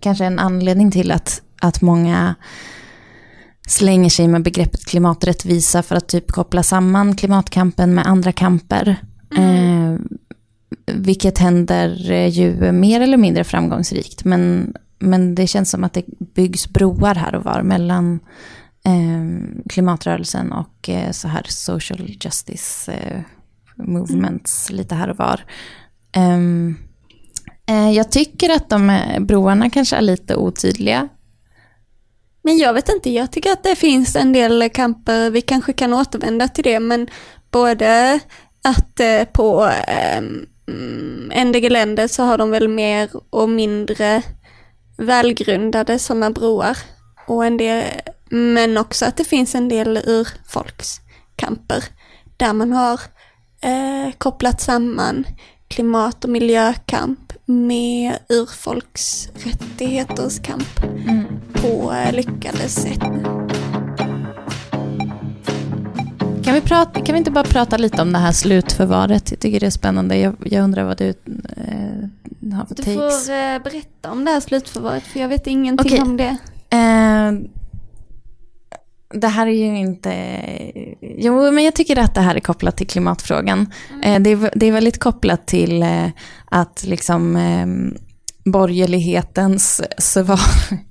kanske 0.00 0.24
en 0.24 0.38
anledning 0.38 0.90
till 0.90 1.10
att, 1.10 1.42
att 1.60 1.82
många 1.82 2.34
slänger 3.66 4.10
sig 4.10 4.28
med 4.28 4.42
begreppet 4.42 4.84
klimaträttvisa 4.84 5.82
för 5.82 5.96
att 5.96 6.08
typ 6.08 6.30
koppla 6.30 6.62
samman 6.62 7.16
klimatkampen 7.16 7.94
med 7.94 8.06
andra 8.06 8.32
kamper. 8.32 8.96
Eh, 9.36 9.96
vilket 10.86 11.38
händer 11.38 11.88
ju 12.26 12.72
mer 12.72 13.00
eller 13.00 13.16
mindre 13.16 13.44
framgångsrikt. 13.44 14.24
Men, 14.24 14.74
men 14.98 15.34
det 15.34 15.46
känns 15.46 15.70
som 15.70 15.84
att 15.84 15.92
det 15.92 16.04
byggs 16.34 16.68
broar 16.68 17.14
här 17.14 17.34
och 17.34 17.44
var 17.44 17.62
mellan 17.62 18.20
Ehm, 18.84 19.62
klimatrörelsen 19.68 20.52
och 20.52 20.88
eh, 20.88 21.10
så 21.10 21.28
här 21.28 21.46
social 21.48 22.16
justice 22.20 22.92
eh, 22.92 23.20
movements 23.76 24.70
lite 24.70 24.94
här 24.94 25.10
och 25.10 25.16
var. 25.16 25.44
Ehm, 26.12 26.76
eh, 27.68 27.90
jag 27.90 28.12
tycker 28.12 28.50
att 28.50 28.70
de 28.70 28.90
eh, 28.90 29.20
broarna 29.20 29.70
kanske 29.70 29.96
är 29.96 30.00
lite 30.00 30.36
otydliga. 30.36 31.08
Men 32.42 32.58
jag 32.58 32.74
vet 32.74 32.88
inte, 32.88 33.10
jag 33.10 33.32
tycker 33.32 33.52
att 33.52 33.62
det 33.62 33.76
finns 33.76 34.16
en 34.16 34.32
del 34.32 34.70
kamper, 34.70 35.30
vi 35.30 35.40
kanske 35.40 35.72
kan 35.72 35.92
återvända 35.92 36.48
till 36.48 36.64
det, 36.64 36.80
men 36.80 37.08
både 37.50 38.20
att 38.64 39.00
eh, 39.00 39.24
på 39.24 39.70
mm, 39.86 40.46
eh, 41.30 41.40
en 41.40 41.52
del 41.52 41.72
länder 41.72 42.08
så 42.08 42.22
har 42.22 42.38
de 42.38 42.50
väl 42.50 42.68
mer 42.68 43.10
och 43.30 43.48
mindre 43.48 44.22
välgrundade 44.98 45.98
sådana 45.98 46.30
broar. 46.30 46.78
Och 47.26 47.44
en 47.44 47.56
del, 47.56 47.84
men 48.32 48.78
också 48.78 49.04
att 49.06 49.16
det 49.16 49.24
finns 49.24 49.54
en 49.54 49.68
del 49.68 49.96
urfolkskamper 50.04 51.84
där 52.36 52.52
man 52.52 52.72
har 52.72 53.00
eh, 53.60 54.12
kopplat 54.18 54.60
samman 54.60 55.24
klimat 55.68 56.24
och 56.24 56.30
miljökamp 56.30 57.32
med 57.44 58.18
urfolksrättigheters 58.28 60.38
kamp 60.42 60.80
på 61.54 61.92
eh, 61.92 62.12
lyckade 62.12 62.68
sätt. 62.68 63.00
Kan 66.44 66.54
vi, 66.54 66.60
prata, 66.60 67.00
kan 67.00 67.12
vi 67.12 67.18
inte 67.18 67.30
bara 67.30 67.44
prata 67.44 67.76
lite 67.76 68.02
om 68.02 68.12
det 68.12 68.18
här 68.18 68.32
slutförvaret? 68.32 69.30
Jag 69.30 69.40
tycker 69.40 69.60
det 69.60 69.66
är 69.66 69.70
spännande. 69.70 70.16
Jag, 70.16 70.34
jag 70.44 70.64
undrar 70.64 70.84
vad 70.84 70.98
du 70.98 71.08
eh, 71.08 71.14
har 72.54 72.66
för 72.66 72.74
Du 72.74 72.82
takes. 72.82 73.26
får 73.26 73.32
eh, 73.32 73.58
berätta 73.58 74.10
om 74.10 74.24
det 74.24 74.30
här 74.30 74.40
slutförvaret 74.40 75.02
för 75.02 75.20
jag 75.20 75.28
vet 75.28 75.46
ingenting 75.46 75.92
Okej. 75.92 76.02
om 76.02 76.16
det. 76.16 76.36
Eh, 76.70 77.32
det 79.14 79.28
här 79.28 79.46
är 79.46 79.50
ju 79.50 79.78
inte... 79.78 80.42
Jo, 81.00 81.50
men 81.50 81.64
jag 81.64 81.74
tycker 81.74 81.98
att 81.98 82.14
det 82.14 82.20
här 82.20 82.34
är 82.34 82.40
kopplat 82.40 82.76
till 82.76 82.86
klimatfrågan. 82.86 83.72
Eh, 84.04 84.20
det, 84.20 84.30
är, 84.30 84.50
det 84.54 84.66
är 84.66 84.72
väldigt 84.72 84.98
kopplat 84.98 85.46
till 85.46 85.82
eh, 85.82 86.08
att 86.44 86.84
liksom 86.84 87.36
eh, 87.36 87.66
borgerlighetens 88.44 89.82
svar, 89.98 90.40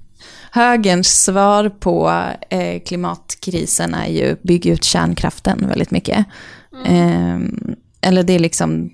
högerns 0.52 1.24
svar 1.24 1.70
på 1.70 2.24
eh, 2.50 2.82
klimatkrisen 2.82 3.94
är 3.94 4.08
ju 4.08 4.36
bygga 4.44 4.74
ut 4.74 4.84
kärnkraften 4.84 5.68
väldigt 5.68 5.92
mycket. 5.92 6.26
Eh, 6.86 7.40
eller 8.02 8.24
det 8.24 8.34
är 8.34 8.40
liksom, 8.40 8.90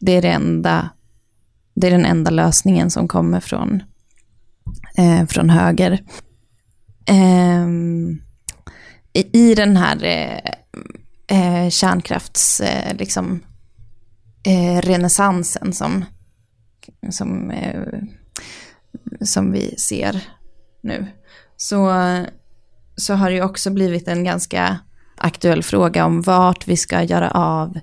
det 0.00 0.12
är 0.12 0.22
det 0.22 0.30
enda, 0.30 0.88
det 1.74 1.86
är 1.86 1.90
den 1.90 2.04
enda 2.04 2.30
lösningen 2.30 2.90
som 2.90 3.08
kommer 3.08 3.40
från, 3.40 3.82
från 5.28 5.50
höger. 5.50 6.00
Ehm, 7.06 8.20
i, 9.12 9.54
den 9.54 9.76
här 9.76 10.04
eh, 10.04 10.40
eh, 11.38 11.70
kärnkrafts, 11.70 12.60
eh, 12.60 12.96
liksom, 12.96 13.40
eh, 14.46 14.80
renässansen 14.82 15.72
som, 15.72 16.04
som, 17.10 17.50
eh, 17.50 17.82
som 19.20 19.52
vi 19.52 19.76
ser 19.78 20.28
nu, 20.80 21.06
så, 21.56 21.92
så 22.96 23.14
har 23.14 23.30
det 23.30 23.36
ju 23.36 23.42
också 23.42 23.70
blivit 23.70 24.08
en 24.08 24.24
ganska 24.24 24.78
aktuell 25.16 25.62
fråga 25.62 26.04
om 26.04 26.22
vart 26.22 26.68
vi 26.68 26.76
ska 26.76 27.02
göra 27.02 27.30
av, 27.30 27.76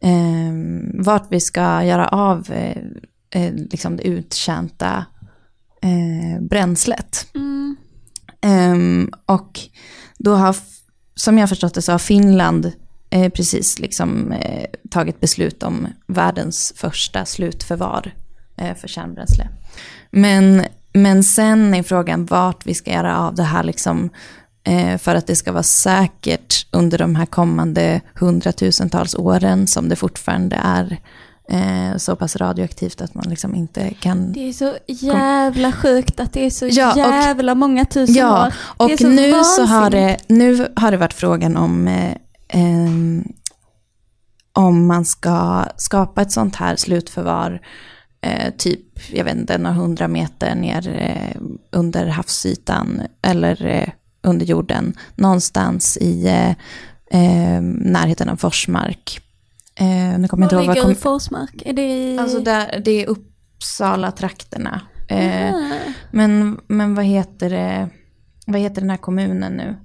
eh, 0.00 0.52
vart 0.94 1.26
vi 1.32 1.40
ska 1.40 1.84
göra 1.84 2.08
av 2.08 2.50
eh, 3.30 3.52
liksom 3.54 3.96
det 3.96 4.02
uttjänta 4.02 5.04
bränslet. 6.40 7.26
Mm. 7.34 7.76
Ehm, 8.42 9.10
och 9.26 9.60
då 10.22 10.34
har, 10.34 10.56
som 11.14 11.38
jag 11.38 11.48
förstått 11.48 11.74
det, 11.74 11.82
så 11.82 11.92
har 11.92 11.98
Finland 11.98 12.72
eh, 13.10 13.32
precis 13.32 13.78
liksom, 13.78 14.32
eh, 14.32 14.66
tagit 14.90 15.20
beslut 15.20 15.62
om 15.62 15.86
världens 16.06 16.72
första 16.76 17.24
slutförvar 17.24 18.14
eh, 18.56 18.76
för 18.76 18.88
kärnbränsle. 18.88 19.48
Men, 20.10 20.64
men 20.92 21.24
sen 21.24 21.74
är 21.74 21.82
frågan 21.82 22.26
vart 22.26 22.66
vi 22.66 22.74
ska 22.74 22.90
göra 22.90 23.18
av 23.18 23.34
det 23.34 23.42
här 23.42 23.62
liksom, 23.62 24.10
eh, 24.64 24.98
för 24.98 25.14
att 25.14 25.26
det 25.26 25.36
ska 25.36 25.52
vara 25.52 25.62
säkert 25.62 26.66
under 26.70 26.98
de 26.98 27.16
här 27.16 27.26
kommande 27.26 28.00
hundratusentals 28.14 29.14
åren 29.14 29.66
som 29.66 29.88
det 29.88 29.96
fortfarande 29.96 30.56
är 30.64 31.00
eh, 31.48 31.96
så 31.96 32.16
pass 32.16 32.36
radioaktivt 32.36 33.00
att 33.00 33.14
man 33.14 33.24
liksom 33.28 33.54
inte 33.54 33.94
kan 33.94 34.32
Det 34.32 34.48
är 34.48 34.52
så 34.52 34.76
jävla 34.86 35.72
sjukt 35.72 36.20
att 36.20 36.32
det 36.32 36.46
är 36.46 36.50
så 36.50 36.66
Ja, 36.70 36.90
och- 36.92 36.98
jävla 36.98 37.54
många 37.54 37.84
tusen 37.84 38.14
Ja, 38.14 38.46
år. 38.46 38.54
och 38.76 38.88
det 38.88 38.92
är 38.92 38.96
så 38.96 39.08
nu, 39.08 39.44
så 39.44 39.62
har 39.64 39.90
det, 39.90 40.16
nu 40.26 40.68
har 40.76 40.90
det 40.90 40.96
varit 40.96 41.12
frågan 41.12 41.56
om 41.56 41.88
eh, 41.88 42.14
ehm, 42.48 43.24
om 44.54 44.86
man 44.86 45.04
ska 45.04 45.64
skapa 45.76 46.22
ett 46.22 46.32
sånt 46.32 46.56
här 46.56 46.76
slutförvar 46.76 47.60
eh, 48.20 48.54
typ, 48.58 48.80
jag 49.12 49.24
vet 49.24 49.36
inte, 49.36 49.58
några 49.58 49.76
hundra 49.76 50.08
meter 50.08 50.54
ner 50.54 50.88
eh, 50.88 51.40
under 51.72 52.06
havsytan 52.06 53.02
eller 53.22 53.66
eh, 53.66 53.88
under 54.22 54.46
jorden, 54.46 54.94
någonstans 55.16 55.96
i 55.96 56.26
eh, 56.26 56.50
eh, 57.20 57.62
närheten 57.62 58.28
av 58.28 58.36
Forsmark. 58.36 59.20
Eh, 59.74 60.18
nu 60.18 60.28
kommer 60.28 60.42
jag 60.42 60.46
inte 60.46 60.56
Var 60.56 60.62
ihåg 60.62 60.66
vad 60.68 60.76
ligger 60.76 60.82
kom, 60.82 60.94
Forsmark? 60.94 61.62
Är 61.64 61.72
det 61.72 61.82
i... 61.82 62.18
Alltså 62.18 62.38
där, 62.40 62.80
det 62.84 63.02
är 63.04 63.06
Uppsala-trakterna. 63.08 64.80
Eh, 65.08 65.54
Ah. 65.54 65.70
men, 66.10 66.60
men 66.66 66.94
vad 66.94 67.04
heter 67.04 67.50
det, 67.50 67.88
vad 68.46 68.60
heter 68.60 68.80
den 68.80 68.90
här 68.90 68.96
kommunen 68.96 69.52
nu? 69.52 69.76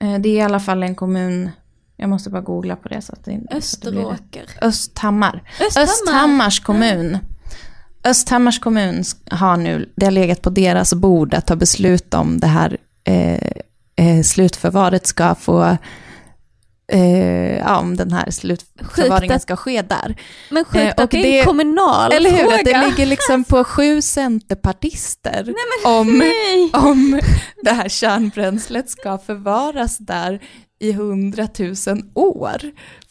Eh, 0.00 0.18
det 0.20 0.28
är 0.28 0.34
i 0.34 0.40
alla 0.40 0.60
fall 0.60 0.82
en 0.82 0.94
kommun, 0.94 1.50
jag 1.96 2.08
måste 2.08 2.30
bara 2.30 2.42
googla 2.42 2.76
på 2.76 2.88
det 2.88 3.02
så 3.02 3.12
att 3.12 3.24
det, 3.24 3.40
så. 3.50 3.56
Österåker. 3.56 4.44
Östhammar. 4.62 5.42
Östhammar. 5.60 5.84
Östhammars 5.84 6.60
kommun. 6.60 7.18
Östhammars 8.04 8.58
kommun 8.60 9.04
har 9.30 9.56
nu, 9.56 9.92
det 9.96 10.04
har 10.06 10.12
legat 10.12 10.42
på 10.42 10.50
deras 10.50 10.94
bord 10.94 11.34
att 11.34 11.46
ta 11.46 11.56
beslut 11.56 12.14
om 12.14 12.38
det 12.40 12.46
här 12.46 12.76
eh, 13.04 13.34
eh, 13.96 14.22
slutförvaret 14.22 15.06
ska 15.06 15.34
få, 15.34 15.76
eh, 16.90 17.58
ja, 17.58 17.78
om 17.78 17.96
den 17.96 18.12
här 18.12 18.30
slutförvaringen 18.30 19.36
att- 19.36 19.42
ska 19.42 19.56
ske 19.56 19.82
där. 19.82 20.16
Men 20.50 20.64
sjukt 20.64 20.76
Eh, 20.84 20.92
och 20.96 21.00
att 21.00 21.10
det 21.10 21.36
är 21.36 21.40
en 21.40 21.46
kommunal 21.46 22.12
Eller 22.12 22.30
hur? 22.30 22.54
Att 22.54 22.64
det 22.64 22.86
ligger 22.88 23.06
liksom 23.06 23.44
på 23.44 23.64
sju 23.64 24.02
centerpartister 24.02 25.54
om, 25.84 26.18
nej. 26.18 26.70
om 26.72 27.20
det 27.62 27.70
här 27.70 27.88
kärnbränslet 27.88 28.90
ska 28.90 29.18
förvaras 29.18 29.98
där 29.98 30.40
i 30.80 30.92
hundratusen 30.92 32.10
år 32.14 32.60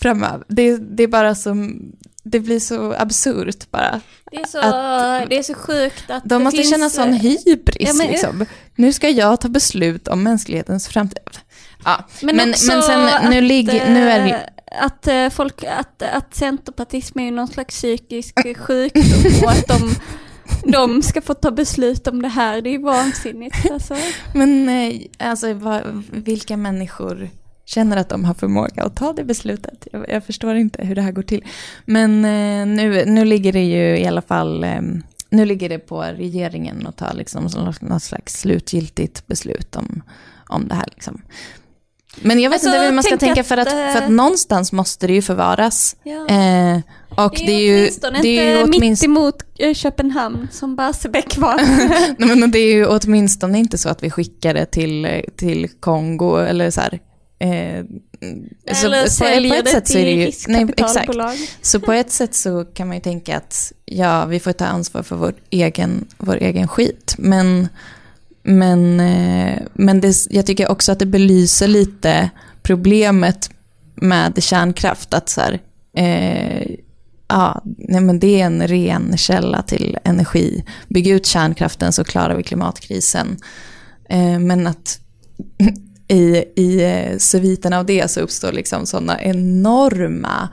framöver. 0.02 0.44
Det, 0.48 0.78
det 0.78 1.04
är 1.04 1.08
bara 1.08 1.36
som, 1.36 1.82
det 2.24 2.40
blir 2.40 2.60
så 2.60 2.94
absurt 2.94 3.72
bara. 3.72 4.02
Det 4.32 4.38
är 4.38 4.46
så, 4.46 4.58
att- 4.60 5.30
det 5.30 5.38
är 5.38 5.44
så 5.44 5.54
sjukt 5.54 6.10
att 6.10 6.24
De 6.24 6.30
det 6.38 6.44
måste 6.44 6.58
finns, 6.58 6.70
känna 6.70 6.90
sån 6.90 7.14
hybris 7.14 7.78
Ja, 7.88 7.94
men- 7.94 8.08
liksom. 8.08 8.46
Nu 8.76 8.94
ska 8.94 9.10
jag 9.10 9.42
ta 9.42 9.48
beslut 9.48 10.08
om 10.08 10.24
mänsklighetens 10.24 10.88
framtid. 10.88 11.20
Ja, 11.86 12.06
men, 12.22 12.36
men, 12.36 12.50
också 12.50 12.82
sen 12.82 13.30
nu 13.30 13.38
att, 13.38 13.44
ligger, 13.44 13.90
nu 13.90 14.10
är 14.10 14.24
det 14.24 14.32
eh, 14.32 14.86
Att 14.86 15.08
eh, 15.08 15.30
folk, 15.30 15.64
att, 15.64 16.02
att 16.02 16.36
centerpartism 16.36 17.20
är 17.20 17.24
ju 17.24 17.32
någon 17.32 17.48
slags 17.48 17.76
psykisk 17.76 18.58
sjukdom 18.58 19.44
och 19.44 19.52
att 19.52 19.68
de, 19.68 19.96
de 20.72 21.02
ska 21.02 21.22
få 21.22 21.34
ta 21.34 21.52
beslut 21.52 22.08
om 22.08 22.22
det 22.22 22.28
här, 22.28 22.62
det 22.62 22.76
är 22.76 22.80
vansinnigt 22.80 23.56
alltså. 23.72 23.96
Men 24.34 24.70
eh, 24.70 25.02
alltså, 25.18 25.54
vad, 25.54 26.04
vilka 26.12 26.58
människor 26.58 27.30
känner 27.66 27.98
att 27.98 28.10
de 28.10 28.26
har 28.26 28.34
förmåga 28.34 28.84
att 28.84 28.96
ta 28.96 29.14
det 29.14 29.24
beslutet? 29.24 29.88
Jag, 29.92 30.10
jag 30.10 30.24
förstår 30.24 30.56
inte 30.56 30.86
hur 30.86 30.96
det 30.96 31.02
här 31.02 31.12
går 31.12 31.24
till. 31.24 31.46
Men 31.86 32.22
nu, 32.76 33.06
nu 33.06 33.26
ligger 33.26 33.54
det 33.54 33.64
ju 33.64 33.98
i 33.98 34.08
alla 34.08 34.22
fall, 34.22 34.66
nu 35.30 35.46
ligger 35.46 35.70
det 35.70 35.80
på 35.80 36.02
regeringen 36.02 36.88
att 36.88 36.98
ta 36.98 37.14
liksom, 37.14 37.50
något 37.82 38.04
slags 38.04 38.34
slutgiltigt 38.40 39.28
beslut 39.28 39.76
om, 39.76 40.04
om 40.50 40.68
det 40.68 40.76
här. 40.76 40.88
Liksom. 40.88 41.22
Men 42.22 42.40
jag 42.40 42.50
vet 42.50 42.56
Alltså, 42.56 42.70
inte 42.70 42.80
hur 42.86 42.92
man 42.92 43.04
ska 43.04 43.10
tänk 43.10 43.20
tänka 43.20 43.42
att, 43.42 43.48
för 43.48 43.58
att, 43.58 43.68
eh, 43.68 43.74
för 43.74 44.02
att 44.06 44.12
någonstans 44.12 44.72
måste 44.72 45.08
det 45.08 45.14
ju 45.14 45.22
förvaras. 45.22 45.96
Ja. 46.04 46.28
Eh, 46.28 46.80
och 47.26 47.34
det 47.36 47.52
är 47.52 47.60
ju, 47.62 47.80
åtminstone 47.82 48.22
det 48.22 48.28
är 48.40 48.44
ju 48.44 48.60
inte 48.60 48.70
mitt 48.70 48.80
åtminstone, 48.80 49.12
emot 49.20 49.36
eh, 49.60 49.74
Köpenhamn 49.74 50.48
som 50.52 50.76
Barsebäck 50.76 51.38
var. 51.38 51.56
Nej, 52.26 52.36
men 52.36 52.52
det 52.52 52.60
är 52.60 52.74
ju 52.74 52.86
åtminstone 52.86 53.60
inte 53.60 53.78
så 53.78 53.90
att 53.90 54.04
vi 54.04 54.10
skickar 54.10 54.54
det 54.54 54.66
till, 54.66 55.08
till 55.38 55.70
Kongo 55.80 56.38
eller 56.38 56.72
så 56.72 56.82
här. 56.82 57.00
Eh, 57.40 57.84
så 58.74 58.86
Eller 58.88 58.98
på- 59.00 59.04
på 59.04 59.10
säljer 59.10 59.60
ett 59.60 59.66
det 59.66 59.72
sätt 59.72 59.88
så 59.88 59.98
är 59.98 60.06
det 60.06 60.32
till 60.32 60.54
ju, 60.54 60.66
nej, 60.66 60.74
exakt. 60.78 61.12
Så 61.62 61.80
på 61.80 61.92
ett 61.94 62.12
sätt 62.12 62.36
så 62.36 62.66
kan 62.66 62.88
man 62.88 62.98
ju 62.98 63.02
tänka 63.02 63.38
att 63.38 63.72
ja, 63.86 64.26
vi 64.26 64.40
får 64.40 64.52
ta 64.52 64.66
ansvar 64.66 65.04
för 65.04 65.16
vår 65.16 65.34
egen, 65.50 66.08
vår 66.18 66.36
egen 66.36 66.68
skit. 66.68 67.16
Men, 67.18 67.68
men, 68.44 69.00
eh, 69.00 69.60
men 69.74 70.02
det, 70.02 70.16
jag 70.30 70.46
tycker 70.46 70.72
också 70.72 70.92
att 70.92 71.00
det 71.00 71.06
belyser 71.06 71.68
lite 71.68 72.30
problemet 72.62 73.50
med 73.96 74.44
kärnkraft. 74.44 75.14
Att 75.14 75.30
så 75.30 75.42
här, 75.42 75.60
eh, 75.96 76.76
ja, 77.28 77.62
nej 77.66 78.02
men 78.02 78.20
det 78.20 78.42
är 78.42 78.46
en 78.46 78.68
ren 78.68 79.18
källa 79.18 79.62
till 79.62 79.98
energi. 80.04 80.64
Bygg 80.88 81.08
ut 81.08 81.26
kärnkraften 81.26 81.94
så 81.94 82.04
klarar 82.04 82.36
vi 82.36 82.44
klimatkrisen. 82.44 83.38
Eh, 84.10 84.40
men 84.40 84.68
att 84.68 85.00
i, 86.08 86.44
i 86.56 86.84
eh, 86.84 87.18
sviten 87.18 87.74
av 87.74 87.86
det 87.86 88.12
så 88.12 88.20
uppstår 88.22 88.52
liksom 88.52 88.86
sådana 88.86 89.22
enorma 89.22 90.50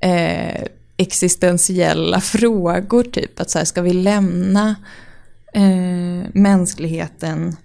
eh, 0.00 0.64
existentiella 0.96 2.20
frågor, 2.20 3.02
typ 3.02 3.40
att 3.40 3.50
så 3.50 3.58
här, 3.58 3.64
ska 3.64 3.82
vi 3.82 3.92
lämna 3.92 4.74
eh, 5.54 6.30
mänskligheten 6.34 7.56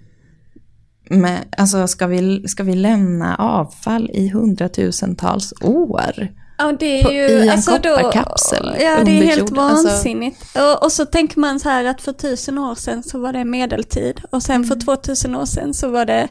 med, 1.10 1.38
alltså 1.56 1.86
ska 1.86 2.06
vi, 2.06 2.48
ska 2.48 2.62
vi 2.62 2.74
lämna 2.74 3.36
avfall 3.36 4.10
i 4.12 4.28
hundratusentals 4.28 5.52
år? 5.62 6.28
Ja, 6.58 6.72
det 6.78 7.02
På- 7.02 7.10
är 7.10 7.14
ju, 7.14 7.28
i 7.28 7.42
en 7.42 7.50
alltså 7.50 7.78
då, 7.82 7.96
kopparkapsel 7.96 8.76
Ja, 8.80 9.04
det 9.04 9.10
är 9.10 9.22
helt 9.24 9.38
jord. 9.50 9.58
Alltså- 9.58 9.88
vansinnigt. 9.88 10.56
Och, 10.56 10.82
och 10.84 10.92
så 10.92 11.06
tänker 11.06 11.40
man 11.40 11.60
så 11.60 11.68
här 11.68 11.84
att 11.84 12.00
för 12.00 12.12
tusen 12.12 12.58
år 12.58 12.74
sedan 12.74 13.02
så 13.02 13.18
var 13.18 13.32
det 13.32 13.44
medeltid 13.44 14.20
och 14.30 14.42
sen 14.42 14.64
för 14.64 14.80
2000 14.80 15.34
år 15.34 15.44
sedan 15.44 15.74
så 15.74 15.88
var 15.88 16.04
det 16.04 16.28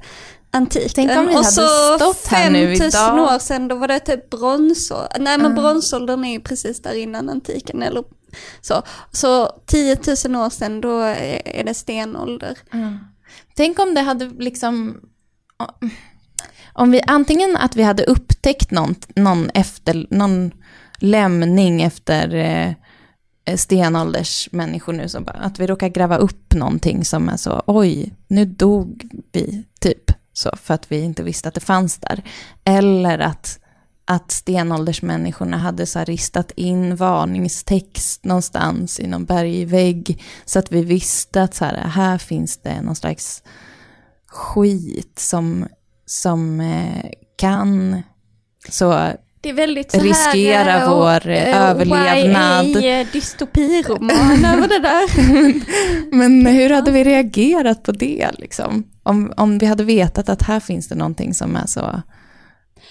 antiken. 0.52 1.04
Mm. 1.10 1.16
Tänk 1.16 1.20
om 1.20 1.34
vi 1.34 1.40
och 1.42 1.46
så 1.46 1.62
stått 1.98 2.28
här 2.28 2.50
nu 2.50 2.68
5000 2.78 2.88
idag. 3.16 3.20
år 3.36 3.40
sedan 3.40 3.68
då 3.68 3.76
var 3.76 3.88
det 3.88 4.00
typ 4.00 4.30
bronsåldern. 4.30 5.24
Nej 5.24 5.38
men 5.38 5.56
bronsåldern 5.56 6.26
är 6.26 6.32
ju 6.32 6.40
precis 6.40 6.82
där 6.82 6.94
innan 6.94 7.30
antiken 7.30 7.84
eller 7.84 8.04
så. 8.62 8.84
Så 9.12 9.48
10 9.66 9.98
000 10.28 10.36
år 10.36 10.50
sedan 10.50 10.82
då 10.82 11.00
är 11.00 11.64
det 11.64 11.74
stenålder. 11.74 12.58
Tänk 13.56 13.80
om 13.80 13.94
det 13.94 14.02
hade 14.02 14.26
liksom... 14.26 15.02
Om 16.74 16.92
vi 16.92 17.02
antingen 17.08 17.58
att 17.58 17.76
vi 17.76 17.84
hade 17.84 18.04
upptäckt 18.04 18.72
någon, 18.72 18.96
någon, 19.16 19.50
efter, 19.50 20.08
någon 20.10 20.52
lämning 20.98 21.82
efter 21.82 22.36
eh, 22.36 22.74
stenålders 23.58 24.50
människor 24.52 24.94
nu, 24.94 25.10
som 25.10 25.24
bara, 25.24 25.38
att 25.38 25.60
vi 25.60 25.68
råkar 25.68 25.88
gräva 25.88 26.18
upp 26.18 26.54
någonting 26.54 27.06
som 27.06 27.30
är 27.30 27.38
så, 27.38 27.64
oj, 27.68 28.14
nu 28.28 28.46
dog 28.46 29.10
vi, 29.32 29.64
typ, 29.80 30.12
så, 30.34 30.52
för 30.62 30.74
att 30.74 30.92
vi 30.92 31.00
inte 31.00 31.24
visste 31.24 31.48
att 31.48 31.54
det 31.54 31.62
fanns 31.62 31.98
där. 31.98 32.24
Eller 32.64 33.20
att, 33.20 33.60
att 34.12 34.32
stenåldersmänniskorna 34.32 35.58
hade 35.58 35.86
så 35.86 36.04
ristat 36.04 36.52
in 36.52 36.96
varningstext 36.96 38.26
någonstans 38.26 39.00
i 39.00 39.08
någon 39.08 39.26
bergvägg, 39.26 40.24
så 40.46 40.60
att 40.60 40.72
vi 40.72 40.84
visste 40.84 41.44
att 41.44 41.56
så 41.56 41.66
här, 41.66 41.76
här 41.76 42.18
finns 42.18 42.58
det 42.58 42.82
någon 42.82 42.96
slags 42.96 43.44
skit 44.28 45.20
som, 45.20 45.68
som 46.06 46.60
eh, 46.62 47.12
kan 47.38 48.02
så 48.70 48.90
Det 49.42 49.50
är 49.50 49.54
väldigt 49.54 49.92
så 49.92 50.00
Riskera 50.00 50.64
här, 50.64 50.82
eh, 50.82 50.90
vår, 50.90 51.28
eh, 51.28 51.70
överlevnad. 51.70 52.66
YA 52.66 53.06
dystopiroman 53.14 54.46
över 54.46 54.68
det 54.68 54.80
där. 54.80 56.16
Men 56.16 56.46
hur 56.46 56.70
hade 56.70 56.92
vi 56.92 57.04
reagerat 57.04 57.84
på 57.84 57.92
det 57.92 58.30
liksom? 58.38 58.84
Om, 59.04 59.34
om 59.38 59.58
vi 59.58 59.66
hade 59.66 59.84
vetat 59.84 60.30
att 60.30 60.42
här 60.42 60.60
finns 60.60 60.88
det 60.88 60.96
någonting 60.96 61.34
som 61.34 61.56
är 61.56 61.66
så 61.66 62.02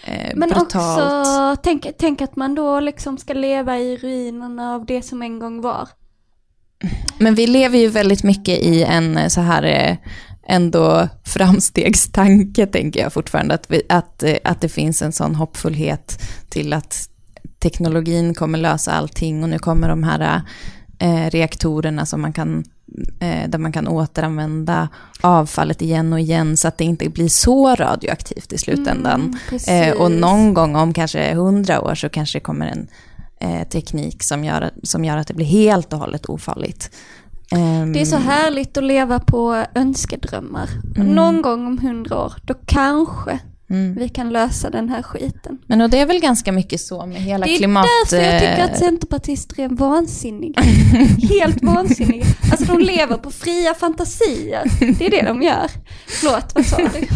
eh, 0.04 0.32
Men 0.34 0.48
brutalt. 0.48 0.74
också, 0.74 1.56
tänk, 1.62 1.86
tänk 1.98 2.20
att 2.20 2.36
man 2.36 2.54
då 2.54 2.80
liksom 2.80 3.18
ska 3.18 3.32
leva 3.34 3.78
i 3.78 3.96
ruinerna 3.96 4.74
av 4.74 4.86
det 4.86 5.02
som 5.02 5.22
en 5.22 5.38
gång 5.38 5.60
var. 5.60 5.88
Men 7.18 7.34
vi 7.34 7.46
lever 7.46 7.78
ju 7.78 7.88
väldigt 7.88 8.22
mycket 8.22 8.58
i 8.58 8.82
en 8.82 9.16
eh, 9.16 9.28
så 9.28 9.40
här 9.40 9.62
eh, 9.62 9.96
ändå 10.48 11.08
framstegstanke, 11.24 12.66
tänker 12.66 13.00
jag 13.00 13.12
fortfarande. 13.12 13.54
Att, 13.54 13.70
vi, 13.70 13.82
att, 13.88 14.22
eh, 14.22 14.36
att 14.44 14.60
det 14.60 14.68
finns 14.68 15.02
en 15.02 15.12
sån 15.12 15.34
hoppfullhet 15.34 16.20
till 16.48 16.72
att 16.72 17.08
teknologin 17.58 18.34
kommer 18.34 18.58
lösa 18.58 18.92
allting 18.92 19.42
och 19.42 19.48
nu 19.48 19.58
kommer 19.58 19.88
de 19.88 20.02
här 20.02 20.42
eh, 20.98 21.30
reaktorerna 21.30 22.06
som 22.06 22.20
man 22.20 22.32
kan, 22.32 22.64
där 23.48 23.58
man 23.58 23.72
kan 23.72 23.88
återanvända 23.88 24.88
avfallet 25.20 25.82
igen 25.82 26.12
och 26.12 26.20
igen 26.20 26.56
så 26.56 26.68
att 26.68 26.78
det 26.78 26.84
inte 26.84 27.08
blir 27.08 27.28
så 27.28 27.74
radioaktivt 27.74 28.52
i 28.52 28.58
slutändan. 28.58 29.38
Mm. 29.68 29.92
Eh, 29.92 29.96
och 29.96 30.10
någon 30.10 30.54
gång 30.54 30.76
om 30.76 30.92
kanske 30.92 31.34
hundra 31.34 31.80
år 31.80 31.94
så 31.94 32.08
kanske 32.08 32.38
det 32.38 32.42
kommer 32.42 32.66
en 32.66 32.88
eh, 33.40 33.68
teknik 33.68 34.22
som 34.22 34.44
gör, 34.44 34.70
som 34.82 35.04
gör 35.04 35.16
att 35.16 35.26
det 35.26 35.34
blir 35.34 35.46
helt 35.46 35.92
och 35.92 35.98
hållet 35.98 36.26
ofarligt. 36.26 36.90
Ehm, 37.52 37.92
Det 37.92 38.00
är 38.00 38.04
så 38.04 38.16
härligt 38.16 38.76
att 38.76 38.84
leva 38.84 39.18
på 39.18 39.64
önskedrömmar. 39.74 40.68
Någon 40.96 41.42
gång 41.42 41.66
om 41.66 41.78
hundra 41.78 42.18
år, 42.18 42.32
då 42.42 42.54
kanske 42.66 43.38
mm. 43.70 43.94
vi 43.94 44.08
kan 44.08 44.30
lösa 44.30 44.70
den 44.70 44.88
här 44.88 45.02
skiten. 45.02 45.58
Men 45.66 45.80
och 45.80 45.90
det 45.90 45.98
är 45.98 46.06
väl 46.06 46.20
ganska 46.20 46.52
mycket 46.52 46.80
så 46.80 47.06
med 47.06 47.22
hela 47.22 47.46
Det 47.46 47.54
är 47.54 47.58
klimat... 47.58 47.86
därför 48.04 48.24
jag 48.24 48.40
tycker 48.40 48.58
eh, 48.58 48.64
att 48.64 48.78
centerpartister 48.78 49.60
är 49.60 49.68
vansinniga. 49.68 50.60
Helt 51.40 51.62
vansinniga. 51.62 52.24
Alltså 52.50 52.66
de 52.66 52.78
lever 52.78 53.16
på 53.16 53.30
fria 53.30 53.74
fantasier. 53.74 54.62
Det 54.98 55.06
är 55.06 55.10
det 55.10 55.22
de 55.22 55.42
gör. 55.42 55.70
Förlåt, 56.06 56.54
vad 56.54 56.66
sa 56.66 56.76
du? 56.76 57.08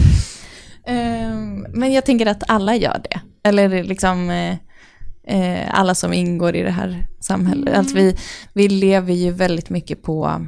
Ehm, 0.87 1.67
men 1.71 1.93
jag 1.93 2.05
tänker 2.05 2.27
att 2.27 2.51
alla 2.51 2.77
gör 2.77 3.03
det. 3.11 3.21
Eller 3.49 3.85
liksom 3.85 4.31
eh, 4.31 4.57
eh, 5.27 5.69
alla 5.71 5.95
som 5.95 6.13
ingår 6.13 6.57
i 6.57 6.63
det 6.63 6.71
här 6.71 7.07
samhället. 7.21 7.69
Mm. 7.69 7.79
Alltså 7.79 7.97
vi, 7.97 8.17
vi 8.53 8.69
lever 8.69 9.13
ju 9.13 9.31
väldigt 9.31 9.71
mycket 9.71 10.03
på... 10.03 10.47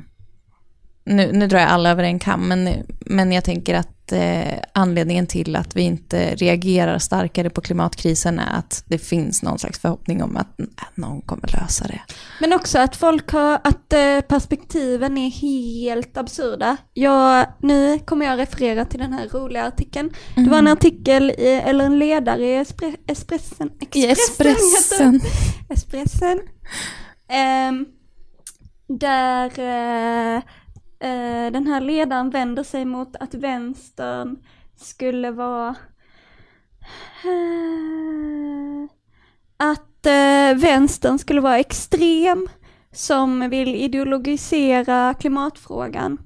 Nu, 1.06 1.32
nu 1.32 1.46
drar 1.46 1.58
jag 1.58 1.68
alla 1.68 1.90
över 1.90 2.02
en 2.02 2.18
kam, 2.18 2.48
men, 2.48 2.68
men 3.00 3.32
jag 3.32 3.44
tänker 3.44 3.74
att 3.74 4.12
eh, 4.12 4.58
anledningen 4.72 5.26
till 5.26 5.56
att 5.56 5.76
vi 5.76 5.82
inte 5.82 6.34
reagerar 6.34 6.98
starkare 6.98 7.50
på 7.50 7.60
klimatkrisen 7.60 8.38
är 8.38 8.58
att 8.58 8.84
det 8.86 8.98
finns 8.98 9.42
någon 9.42 9.58
slags 9.58 9.78
förhoppning 9.78 10.22
om 10.22 10.36
att 10.36 10.60
äh, 10.60 10.66
någon 10.94 11.22
kommer 11.22 11.60
lösa 11.60 11.86
det. 11.86 12.00
Men 12.40 12.52
också 12.52 12.78
att 12.78 12.96
folk 12.96 13.30
har, 13.30 13.54
att 13.64 13.92
eh, 13.92 14.20
perspektiven 14.28 15.18
är 15.18 15.30
helt 15.30 16.16
absurda. 16.16 16.76
Jag, 16.92 17.46
nu 17.58 17.98
kommer 17.98 18.26
jag 18.26 18.38
referera 18.38 18.84
till 18.84 19.00
den 19.00 19.12
här 19.12 19.28
roliga 19.28 19.66
artikeln. 19.66 20.10
Det 20.34 20.50
var 20.50 20.58
en 20.58 20.68
artikel, 20.68 21.30
i, 21.30 21.62
eller 21.64 21.84
en 21.84 21.98
ledare 21.98 22.46
i 22.46 22.56
Espre, 22.56 22.96
Espressen. 23.06 23.70
I 23.80 24.00
heter 24.00 24.44
det. 24.44 24.50
Espressen. 24.50 25.20
Espressen. 25.68 26.40
Ehm, 27.28 27.86
där 28.88 29.58
eh, 29.58 30.36
eh, 30.36 30.42
den 31.52 31.66
här 31.66 31.80
ledaren 31.80 32.30
vänder 32.30 32.62
sig 32.62 32.84
mot 32.84 33.16
att 33.16 33.34
vänstern 33.34 34.36
skulle 34.76 35.30
vara 35.30 35.74
eh, 37.24 38.90
att 39.56 40.06
eh, 40.06 40.56
vänstern 40.56 41.18
skulle 41.18 41.40
vara 41.40 41.58
extrem 41.58 42.48
som 42.92 43.50
vill 43.50 43.74
ideologisera 43.74 45.14
klimatfrågan. 45.14 46.18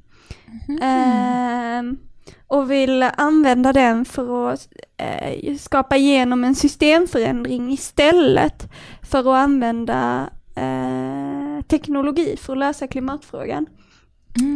Ehm, 0.82 1.98
och 2.46 2.70
vill 2.70 3.02
använda 3.02 3.72
den 3.72 4.04
för 4.04 4.52
att 4.52 4.68
eh, 4.96 5.56
skapa 5.56 5.96
igenom 5.96 6.44
en 6.44 6.54
systemförändring 6.54 7.72
istället 7.72 8.72
för 9.02 9.18
att 9.18 9.26
använda 9.26 10.30
eh, 10.56 11.64
teknologi 11.68 12.36
för 12.36 12.52
att 12.52 12.58
lösa 12.58 12.86
klimatfrågan. 12.86 13.66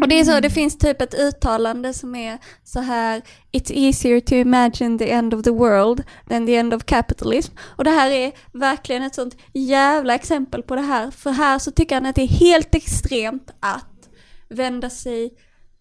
Och 0.03 0.09
det 0.09 0.21
är 0.21 0.25
så, 0.25 0.41
det 0.41 0.51
finns 0.51 0.79
typ 0.79 1.03
ett 1.03 1.15
uttalande 1.15 1.93
som 1.93 2.15
är 2.15 2.39
så 2.65 2.81
här 2.81 3.23
It's 3.53 3.73
easier 3.75 4.21
to 4.21 4.35
imagine 4.35 4.99
the 4.99 5.11
end 5.11 5.35
of 5.35 5.43
the 5.43 5.51
world 5.51 6.03
than 6.29 6.47
the 6.47 6.57
end 6.57 6.75
of 6.75 6.85
capitalism. 6.85 7.55
Och 7.61 7.85
det 7.85 7.91
här 7.91 8.11
är 8.11 8.33
verkligen 8.53 9.03
ett 9.03 9.15
sånt 9.15 9.37
jävla 9.53 10.15
exempel 10.15 10.63
på 10.63 10.75
det 10.77 10.83
här. 10.83 11.11
För 11.11 11.31
här 11.31 11.59
så 11.59 11.71
tycker 11.71 11.95
han 11.95 12.07
att 12.07 12.15
det 12.15 12.23
är 12.23 12.29
helt 12.29 12.75
extremt 12.75 13.51
att 13.61 14.09
vända 14.49 14.91
sig, 14.91 15.25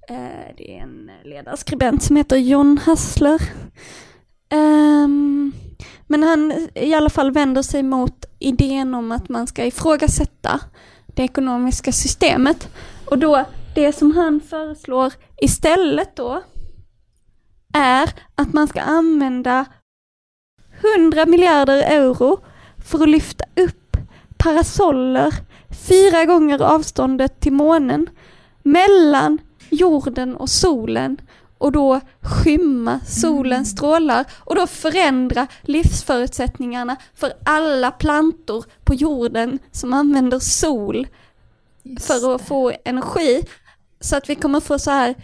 eh, 0.10 0.56
det 0.58 0.78
är 0.78 0.82
en 0.82 1.12
ledarskribent 1.24 2.04
som 2.04 2.16
heter 2.16 2.38
John 2.38 2.78
Hassler. 2.78 3.42
Um, 4.54 5.54
men 6.08 6.24
han 6.24 6.68
i 6.76 6.94
alla 6.94 7.10
fall 7.10 7.32
vänder 7.32 7.62
sig 7.62 7.84
mot 7.84 8.26
idén 8.40 8.96
om 8.96 9.12
att 9.12 9.30
man 9.30 9.48
ska 9.48 9.66
ifrågasätta 9.66 10.60
det 11.16 11.24
ekonomiska 11.24 11.92
systemet. 11.92 12.70
Och 13.06 13.18
då, 13.18 13.46
det 13.76 13.94
som 13.94 14.12
han 14.12 14.42
föreslår 14.42 15.14
istället 15.42 16.16
då, 16.16 16.44
är 17.74 18.10
att 18.36 18.54
man 18.54 18.68
ska 18.68 18.82
använda 18.82 19.66
100 20.98 21.26
miljarder 21.26 21.78
euro 21.78 22.40
för 22.86 23.04
att 23.04 23.10
lyfta 23.10 23.44
upp 23.56 23.98
parasoller 24.38 25.34
fyra 25.88 26.26
gånger 26.26 26.62
avståndet 26.62 27.40
till 27.40 27.54
månen 27.54 28.10
mellan 28.64 29.38
jorden 29.70 30.36
och 30.36 30.50
solen 30.50 31.22
och 31.58 31.72
då 31.72 32.02
skymma 32.22 33.00
solens 33.08 33.72
strålar 33.72 34.26
och 34.40 34.56
då 34.56 34.68
förändra 34.68 35.48
livsförutsättningarna 35.62 36.96
för 37.16 37.34
alla 37.46 37.92
plantor 37.92 38.66
på 38.84 38.94
jorden 38.94 39.60
som 39.72 39.94
använder 39.94 40.40
sol 40.40 41.08
för 42.00 42.36
att 42.36 42.48
få 42.48 42.72
energi. 42.86 43.44
Så 44.02 44.16
att 44.18 44.30
vi 44.30 44.36
kommer 44.36 44.60
få 44.60 44.80
så 44.80 44.92
här 44.92 45.16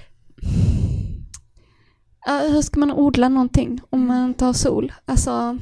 Ja, 2.26 2.40
hur 2.40 2.62
ska 2.62 2.80
man 2.80 2.92
odla 2.92 3.30
någonting 3.30 3.80
om 3.90 4.08
man 4.08 4.26
inte 4.26 4.46
har 4.46 4.54
sol? 4.54 4.94
Alltså, 5.06 5.58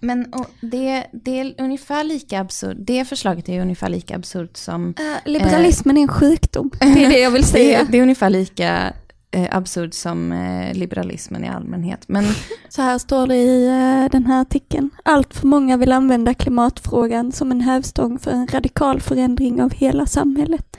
Men 0.00 0.32
det, 0.60 1.06
det 1.12 1.40
är 1.40 1.54
ungefär 1.58 2.04
lika 2.04 2.40
absurt, 2.40 2.76
det 2.80 3.04
förslaget 3.04 3.48
är 3.48 3.60
ungefär 3.60 3.88
lika 3.88 4.16
absurt 4.16 4.56
som 4.56 4.94
eh, 4.98 5.30
liberalismen 5.30 5.96
är 5.98 6.02
en 6.02 6.08
sjukdom. 6.08 6.70
Det 6.80 7.04
är 7.04 7.10
det 7.10 7.18
jag 7.18 7.30
vill 7.30 7.42
Det 7.42 7.48
säga. 7.48 7.80
är, 7.80 7.84
det 7.84 7.98
är 7.98 8.02
ungefär 8.02 8.30
lika 8.30 8.92
eh, 9.30 9.56
absurd 9.56 9.94
som 9.94 10.32
eh, 10.32 10.74
liberalismen 10.74 11.44
i 11.44 11.48
allmänhet. 11.48 12.04
Men 12.06 12.24
Så 12.68 12.82
här 12.82 12.98
står 12.98 13.26
det 13.26 13.36
i 13.36 13.66
eh, 13.66 14.10
den 14.12 14.26
här 14.26 14.40
artikeln. 14.40 14.90
Allt 15.04 15.34
för 15.34 15.46
många 15.46 15.76
vill 15.76 15.92
använda 15.92 16.34
klimatfrågan 16.34 17.32
som 17.32 17.50
en 17.50 17.60
hävstång 17.60 18.18
för 18.18 18.30
en 18.30 18.46
radikal 18.46 19.00
förändring 19.00 19.62
av 19.62 19.72
hela 19.72 20.06
samhället. 20.06 20.76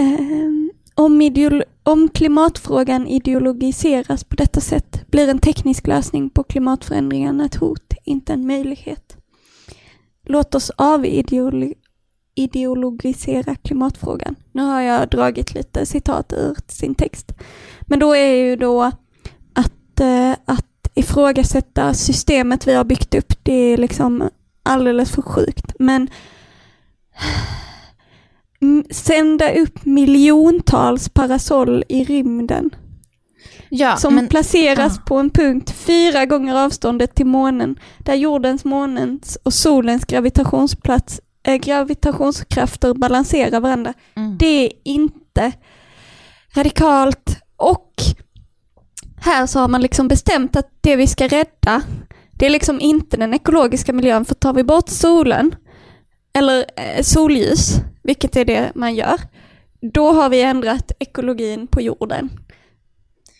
Um, 0.00 0.70
om, 0.94 1.22
ideolo- 1.22 1.64
om 1.82 2.08
klimatfrågan 2.08 3.06
ideologiseras 3.06 4.24
på 4.24 4.36
detta 4.36 4.60
sätt 4.60 5.10
blir 5.10 5.28
en 5.28 5.38
teknisk 5.38 5.86
lösning 5.86 6.30
på 6.30 6.42
klimatförändringarna 6.42 7.44
ett 7.44 7.54
hot, 7.54 7.94
inte 8.04 8.32
en 8.32 8.46
möjlighet. 8.46 9.16
Låt 10.26 10.54
oss 10.54 10.70
avideologisera 10.76 13.54
klimatfrågan. 13.54 14.34
Nu 14.52 14.62
har 14.62 14.80
jag 14.80 15.08
dragit 15.08 15.54
lite 15.54 15.86
citat 15.86 16.32
ur 16.32 16.56
sin 16.66 16.94
text. 16.94 17.32
Men 17.80 17.98
då 17.98 18.16
är 18.16 18.34
ju 18.34 18.56
då 18.56 18.82
att, 19.54 20.00
eh, 20.00 20.32
att 20.44 20.66
ifrågasätta 20.94 21.94
systemet 21.94 22.66
vi 22.66 22.74
har 22.74 22.84
byggt 22.84 23.14
upp, 23.14 23.32
det 23.42 23.52
är 23.52 23.76
liksom 23.76 24.30
alldeles 24.62 25.10
för 25.10 25.22
sjukt. 25.22 25.72
Men 25.78 26.08
sända 28.90 29.52
upp 29.52 29.84
miljontals 29.84 31.08
parasoll 31.08 31.84
i 31.88 32.04
rymden 32.04 32.70
ja, 33.70 33.96
som 33.96 34.14
men, 34.14 34.28
placeras 34.28 34.92
ja. 34.96 35.02
på 35.06 35.16
en 35.16 35.30
punkt 35.30 35.70
fyra 35.70 36.26
gånger 36.26 36.54
avståndet 36.54 37.14
till 37.14 37.26
månen, 37.26 37.78
där 37.98 38.14
jordens, 38.14 38.64
månens 38.64 39.38
och 39.42 39.54
solens 39.54 40.04
gravitationsplats, 40.04 41.20
äh, 41.42 41.54
gravitationskrafter 41.54 42.94
balanserar 42.94 43.60
varandra. 43.60 43.94
mm. 44.16 44.38
Det 44.38 44.64
är 44.66 44.72
inte 44.84 45.52
radikalt 46.54 47.36
och 47.56 47.94
här 49.20 49.46
så 49.46 49.58
har 49.58 49.68
man 49.68 49.82
liksom 49.82 50.08
bestämt 50.08 50.56
att 50.56 50.68
det 50.80 50.96
vi 50.96 51.06
ska 51.06 51.28
rädda, 51.28 51.82
det 52.32 52.46
är 52.46 52.50
liksom 52.50 52.80
inte 52.80 53.16
den 53.16 53.34
ekologiska 53.34 53.92
miljön, 53.92 54.24
för 54.24 54.34
tar 54.34 54.52
vi 54.52 54.64
bort 54.64 54.88
solen, 54.88 55.54
eller 56.32 56.64
eh, 56.76 57.02
solljus, 57.02 57.74
vilket 58.02 58.36
är 58.36 58.44
det 58.44 58.72
man 58.74 58.94
gör, 58.94 59.20
då 59.80 60.12
har 60.12 60.28
vi 60.28 60.42
ändrat 60.42 60.92
ekologin 60.98 61.66
på 61.66 61.80
jorden. 61.80 62.30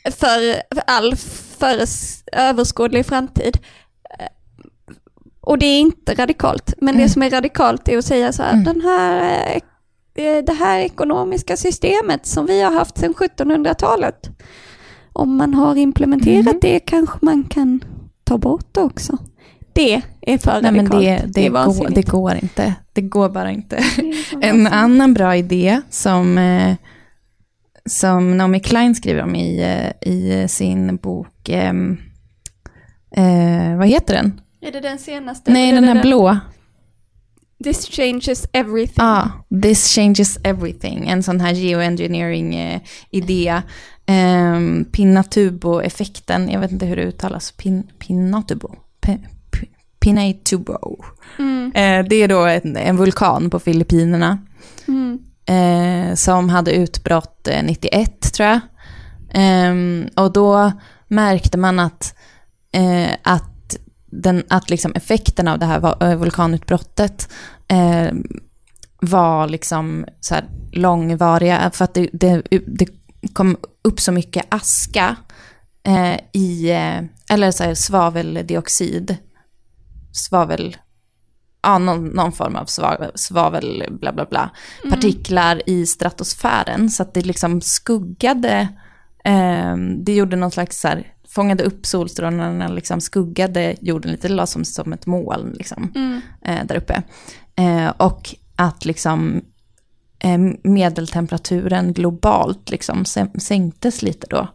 För, 0.05 0.75
för 0.75 0.83
all 0.87 1.17
för 1.59 1.85
överskådlig 2.33 3.07
framtid. 3.07 3.59
Eh, 4.19 4.27
Och 5.41 5.59
det 5.59 5.67
är 5.67 5.81
inte 5.81 6.15
radikalt, 6.15 6.75
men 6.81 6.95
Mm. 6.95 7.03
det 7.03 7.09
som 7.13 7.23
är 7.23 7.31
radikalt 7.31 7.89
är 7.89 7.99
att 7.99 8.05
säga 8.05 8.33
så 8.33 8.43
här, 8.43 8.53
Mm. 8.53 8.65
den 8.65 8.81
här, 8.81 9.61
eh, 10.15 10.45
det 10.45 10.53
här 10.53 10.79
ekonomiska 10.79 11.57
systemet 11.57 12.27
som 12.27 12.47
vi 12.47 12.63
har 12.63 12.73
haft 12.73 12.99
sedan 12.99 13.15
1700-talet, 13.15 14.31
om 15.13 15.37
man 15.37 15.55
har 15.55 15.77
implementerat 15.77 16.47
Mm. 16.47 16.59
det 16.61 16.81
kanske 16.81 17.19
man 17.23 17.45
kan 17.45 17.85
ta 18.25 18.39
bort 18.39 18.67
det 18.75 18.81
också. 18.81 19.19
Det 19.73 20.03
är 20.21 20.39
för 20.39 20.63
Nej, 20.63 20.73
radikalt. 20.73 21.03
det, 21.03 21.25
det, 21.35 21.47
är 21.47 21.51
går, 21.51 21.91
det 21.91 22.09
går 22.09 22.35
inte. 22.35 22.75
Det 22.93 23.01
går 23.01 23.29
bara 23.29 23.51
inte. 23.51 23.85
Det 23.97 24.15
En 24.47 24.67
annan 24.67 25.15
bra 25.15 25.37
idé 25.37 25.81
som, 25.91 26.39
eh, 26.39 26.75
som 27.87 28.37
Naomi 28.37 28.61
Klein 28.61 28.95
skriver 28.95 29.23
om 29.23 29.35
i, 29.35 29.63
eh, 29.63 29.91
i 30.13 30.49
sin 30.49 30.97
bok, 30.97 31.49
ehm, 31.49 31.99
eh, 33.17 33.77
vad 33.77 33.89
heter 33.89 34.15
den? 34.15 34.41
Är 34.61 34.73
det 34.73 34.81
den 34.81 34.99
senaste? 34.99 35.53
Nej, 35.53 35.73
det 35.73 35.77
den 35.81 35.85
här 35.85 36.03
blå. 36.03 36.39
This 37.65 37.87
changes 37.87 38.47
everything. 38.53 38.95
Ja, 39.05 39.31
this 39.63 39.95
changes 39.95 40.39
everything. 40.45 41.09
En 41.09 41.23
sån 41.23 41.41
här 41.41 41.53
geoengineering-idé. 41.53 43.63
Um, 44.07 44.85
Pinatubo-effekten, 44.85 46.51
jag 46.51 46.61
vet 46.61 46.73
inte 46.73 46.87
hur 46.87 46.97
det 46.97 47.03
uttalas. 47.03 47.53
Pin, 47.53 47.83
Pinatubo. 47.99 48.75
P, 49.01 49.19
Pinatubo. 50.01 51.05
Mm, 51.39 51.73
Eh, 51.75 52.05
det 52.09 52.17
är 52.23 52.29
då 52.29 52.41
en, 52.45 52.77
en 52.77 52.97
vulkan 52.97 53.51
på 53.51 53.59
Filippinerna. 53.61 54.39
mm, 54.89 55.19
eh, 55.47 56.15
som 56.15 56.49
hade 56.49 56.73
utbrott 56.73 57.49
eh, 57.49 57.63
91 57.63 58.33
tror 58.33 58.49
jag. 58.49 58.61
Ehm, 59.33 60.09
och 60.17 60.33
då 60.33 60.73
märkte 61.09 61.59
man 61.59 61.79
att, 61.79 62.15
eh, 62.73 63.11
att, 63.23 63.77
den, 64.07 64.43
att 64.49 64.71
liksom 64.71 64.93
effekten 64.95 65.49
av 65.49 65.59
det 65.59 65.67
här 65.67 66.11
eh, 66.11 66.17
vulkanutbrottet 66.17 67.29
eh, 67.69 68.13
var 69.01 69.49
liksom 69.49 70.05
så 70.21 70.35
här 70.35 70.45
långvariga, 70.73 71.71
för 71.75 71.85
att 71.85 71.95
det, 71.95 72.09
det, 72.13 72.43
det 72.67 72.87
kom 73.33 73.57
upp 73.85 74.01
så 74.01 74.13
mycket 74.13 74.47
aska 74.49 75.17
eh, 75.87 76.21
i, 76.33 76.71
eh, 76.71 77.05
eller 77.35 77.51
så 77.51 77.65
här 77.65 77.75
svaveldioxid, 77.75 79.17
svavel, 80.13 80.77
ja, 81.63 81.79
någon, 81.79 82.07
någon 82.07 82.33
form 82.33 82.57
av 82.57 82.65
svavel, 82.65 83.11
svavel 83.15 83.85
bla 83.91 84.13
bla 84.13 84.25
bla, 84.25 84.51
partiklar 84.91 85.63
i 85.67 85.87
stratosfären. 85.87 86.91
Så 86.91 87.03
att 87.03 87.15
det 87.15 87.27
liksom 87.27 87.61
skuggade, 87.61 88.69
eh, 89.25 89.77
det 89.77 90.15
gjorde 90.15 90.37
någon 90.37 90.51
slags 90.51 90.81
så 90.81 90.89
här, 90.89 91.07
fångade 91.29 91.65
upp 91.65 91.87
solstrålarna, 91.87 92.69
liksom 92.69 93.01
skuggade 93.01 93.77
jorden 93.81 94.13
lite, 94.13 94.29
det 94.29 94.35
la 94.35 94.47
som, 94.47 94.65
som 94.65 94.93
ett 94.93 95.07
moln 95.07 95.55
liksom, 95.59 95.93
mm, 95.95 96.21
eh, 96.45 96.67
där 96.67 96.77
uppe. 96.77 97.03
Eh, 97.57 97.89
och 97.89 98.35
att 98.57 98.85
liksom 98.85 99.45
eh, 100.19 100.39
medeltemperaturen 100.63 101.93
globalt 101.93 102.71
liksom 102.71 103.05
sänktes 103.39 104.03
lite 104.03 104.27
då. 104.31 104.49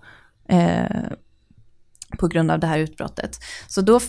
Eh, 2.15 2.19
på 2.19 2.27
grund 2.27 2.51
av 2.51 2.59
det 2.59 2.67
här 2.67 2.79
utbrottet. 2.79 3.39
Så, 3.67 3.81
då, 3.81 3.99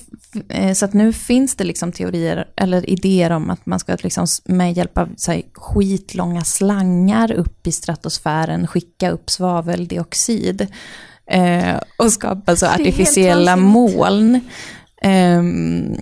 eh, 0.49 0.73
så 0.73 0.85
att 0.85 0.93
nu 0.93 1.13
finns 1.13 1.57
det 1.57 1.65
liksom 1.65 1.93
teorier 1.93 2.49
eller 2.57 2.91
idéer 2.91 3.31
om 3.31 3.51
att 3.51 3.67
man 3.67 3.79
ska 3.79 3.97
liksom 4.03 4.27
med 4.45 4.73
hjälp 4.73 4.99
av 4.99 5.09
så 5.17 5.33
här, 5.33 5.43
skitlånga 5.55 6.45
slangar 6.45 7.33
upp 7.33 7.67
i 7.67 7.73
stratosfären 7.73 8.67
skicka 8.67 9.11
upp 9.11 9.31
svaveldioxid 9.31 10.67
eh, 11.27 11.77
och 11.99 12.13
skapa 12.13 12.57
så 12.57 12.67
artificiella 12.67 13.57
moln 13.57 14.41
ehm, 15.03 15.97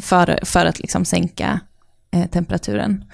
för, 0.00 0.38
för 0.42 0.66
att 0.66 0.78
liksom 0.78 1.04
sänka 1.04 1.60
eh, 2.12 2.26
temperaturen. 2.26 3.04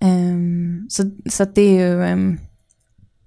Ehm, 0.00 0.86
så, 0.90 1.10
så 1.30 1.42
att 1.42 1.54
det 1.54 1.62
är 1.62 1.72
ju 1.72 2.04
ehm, 2.04 2.38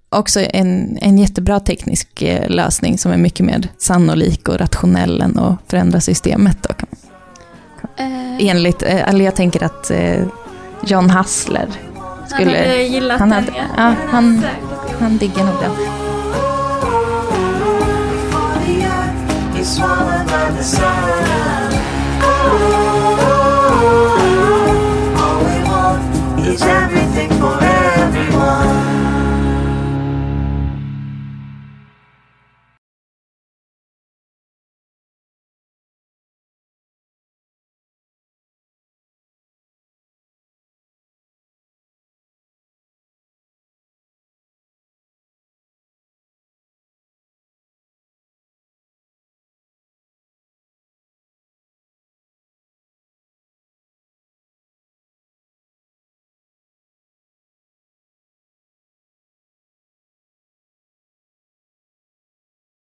också 0.10 0.40
en, 0.40 0.98
en 1.02 1.18
jättebra 1.18 1.60
teknisk 1.60 2.22
eh, 2.22 2.50
lösning 2.50 2.98
som 2.98 3.12
är 3.12 3.18
mycket 3.18 3.46
mer 3.46 3.68
sannolik 3.78 4.50
och 4.50 4.60
rationell 4.60 5.22
än 5.22 5.40
att 5.40 5.58
förändra 5.68 6.02
systemet. 6.02 6.58
Då. 6.64 6.74
Eh. 8.04 8.48
Enligt, 8.50 8.84
eh, 8.84 9.10
eller 9.10 9.26
jag 9.26 9.36
tänker 9.36 9.64
att 9.64 9.92
eh, 9.92 10.24
John 10.86 11.10
Hassler 11.10 11.68
skulle... 12.28 12.58
Han 12.58 12.68
hade 12.68 12.84
gillat 12.84 13.20
han 13.20 13.32
hade, 13.32 13.46
den, 13.46 13.56
ja. 13.56 13.64
ja 13.78 13.96
han, 14.10 14.46
han 15.00 15.18
diggar 15.18 15.46
nog 15.46 15.56
den. 15.62 15.72
Is 26.52 26.62
every 26.64 26.99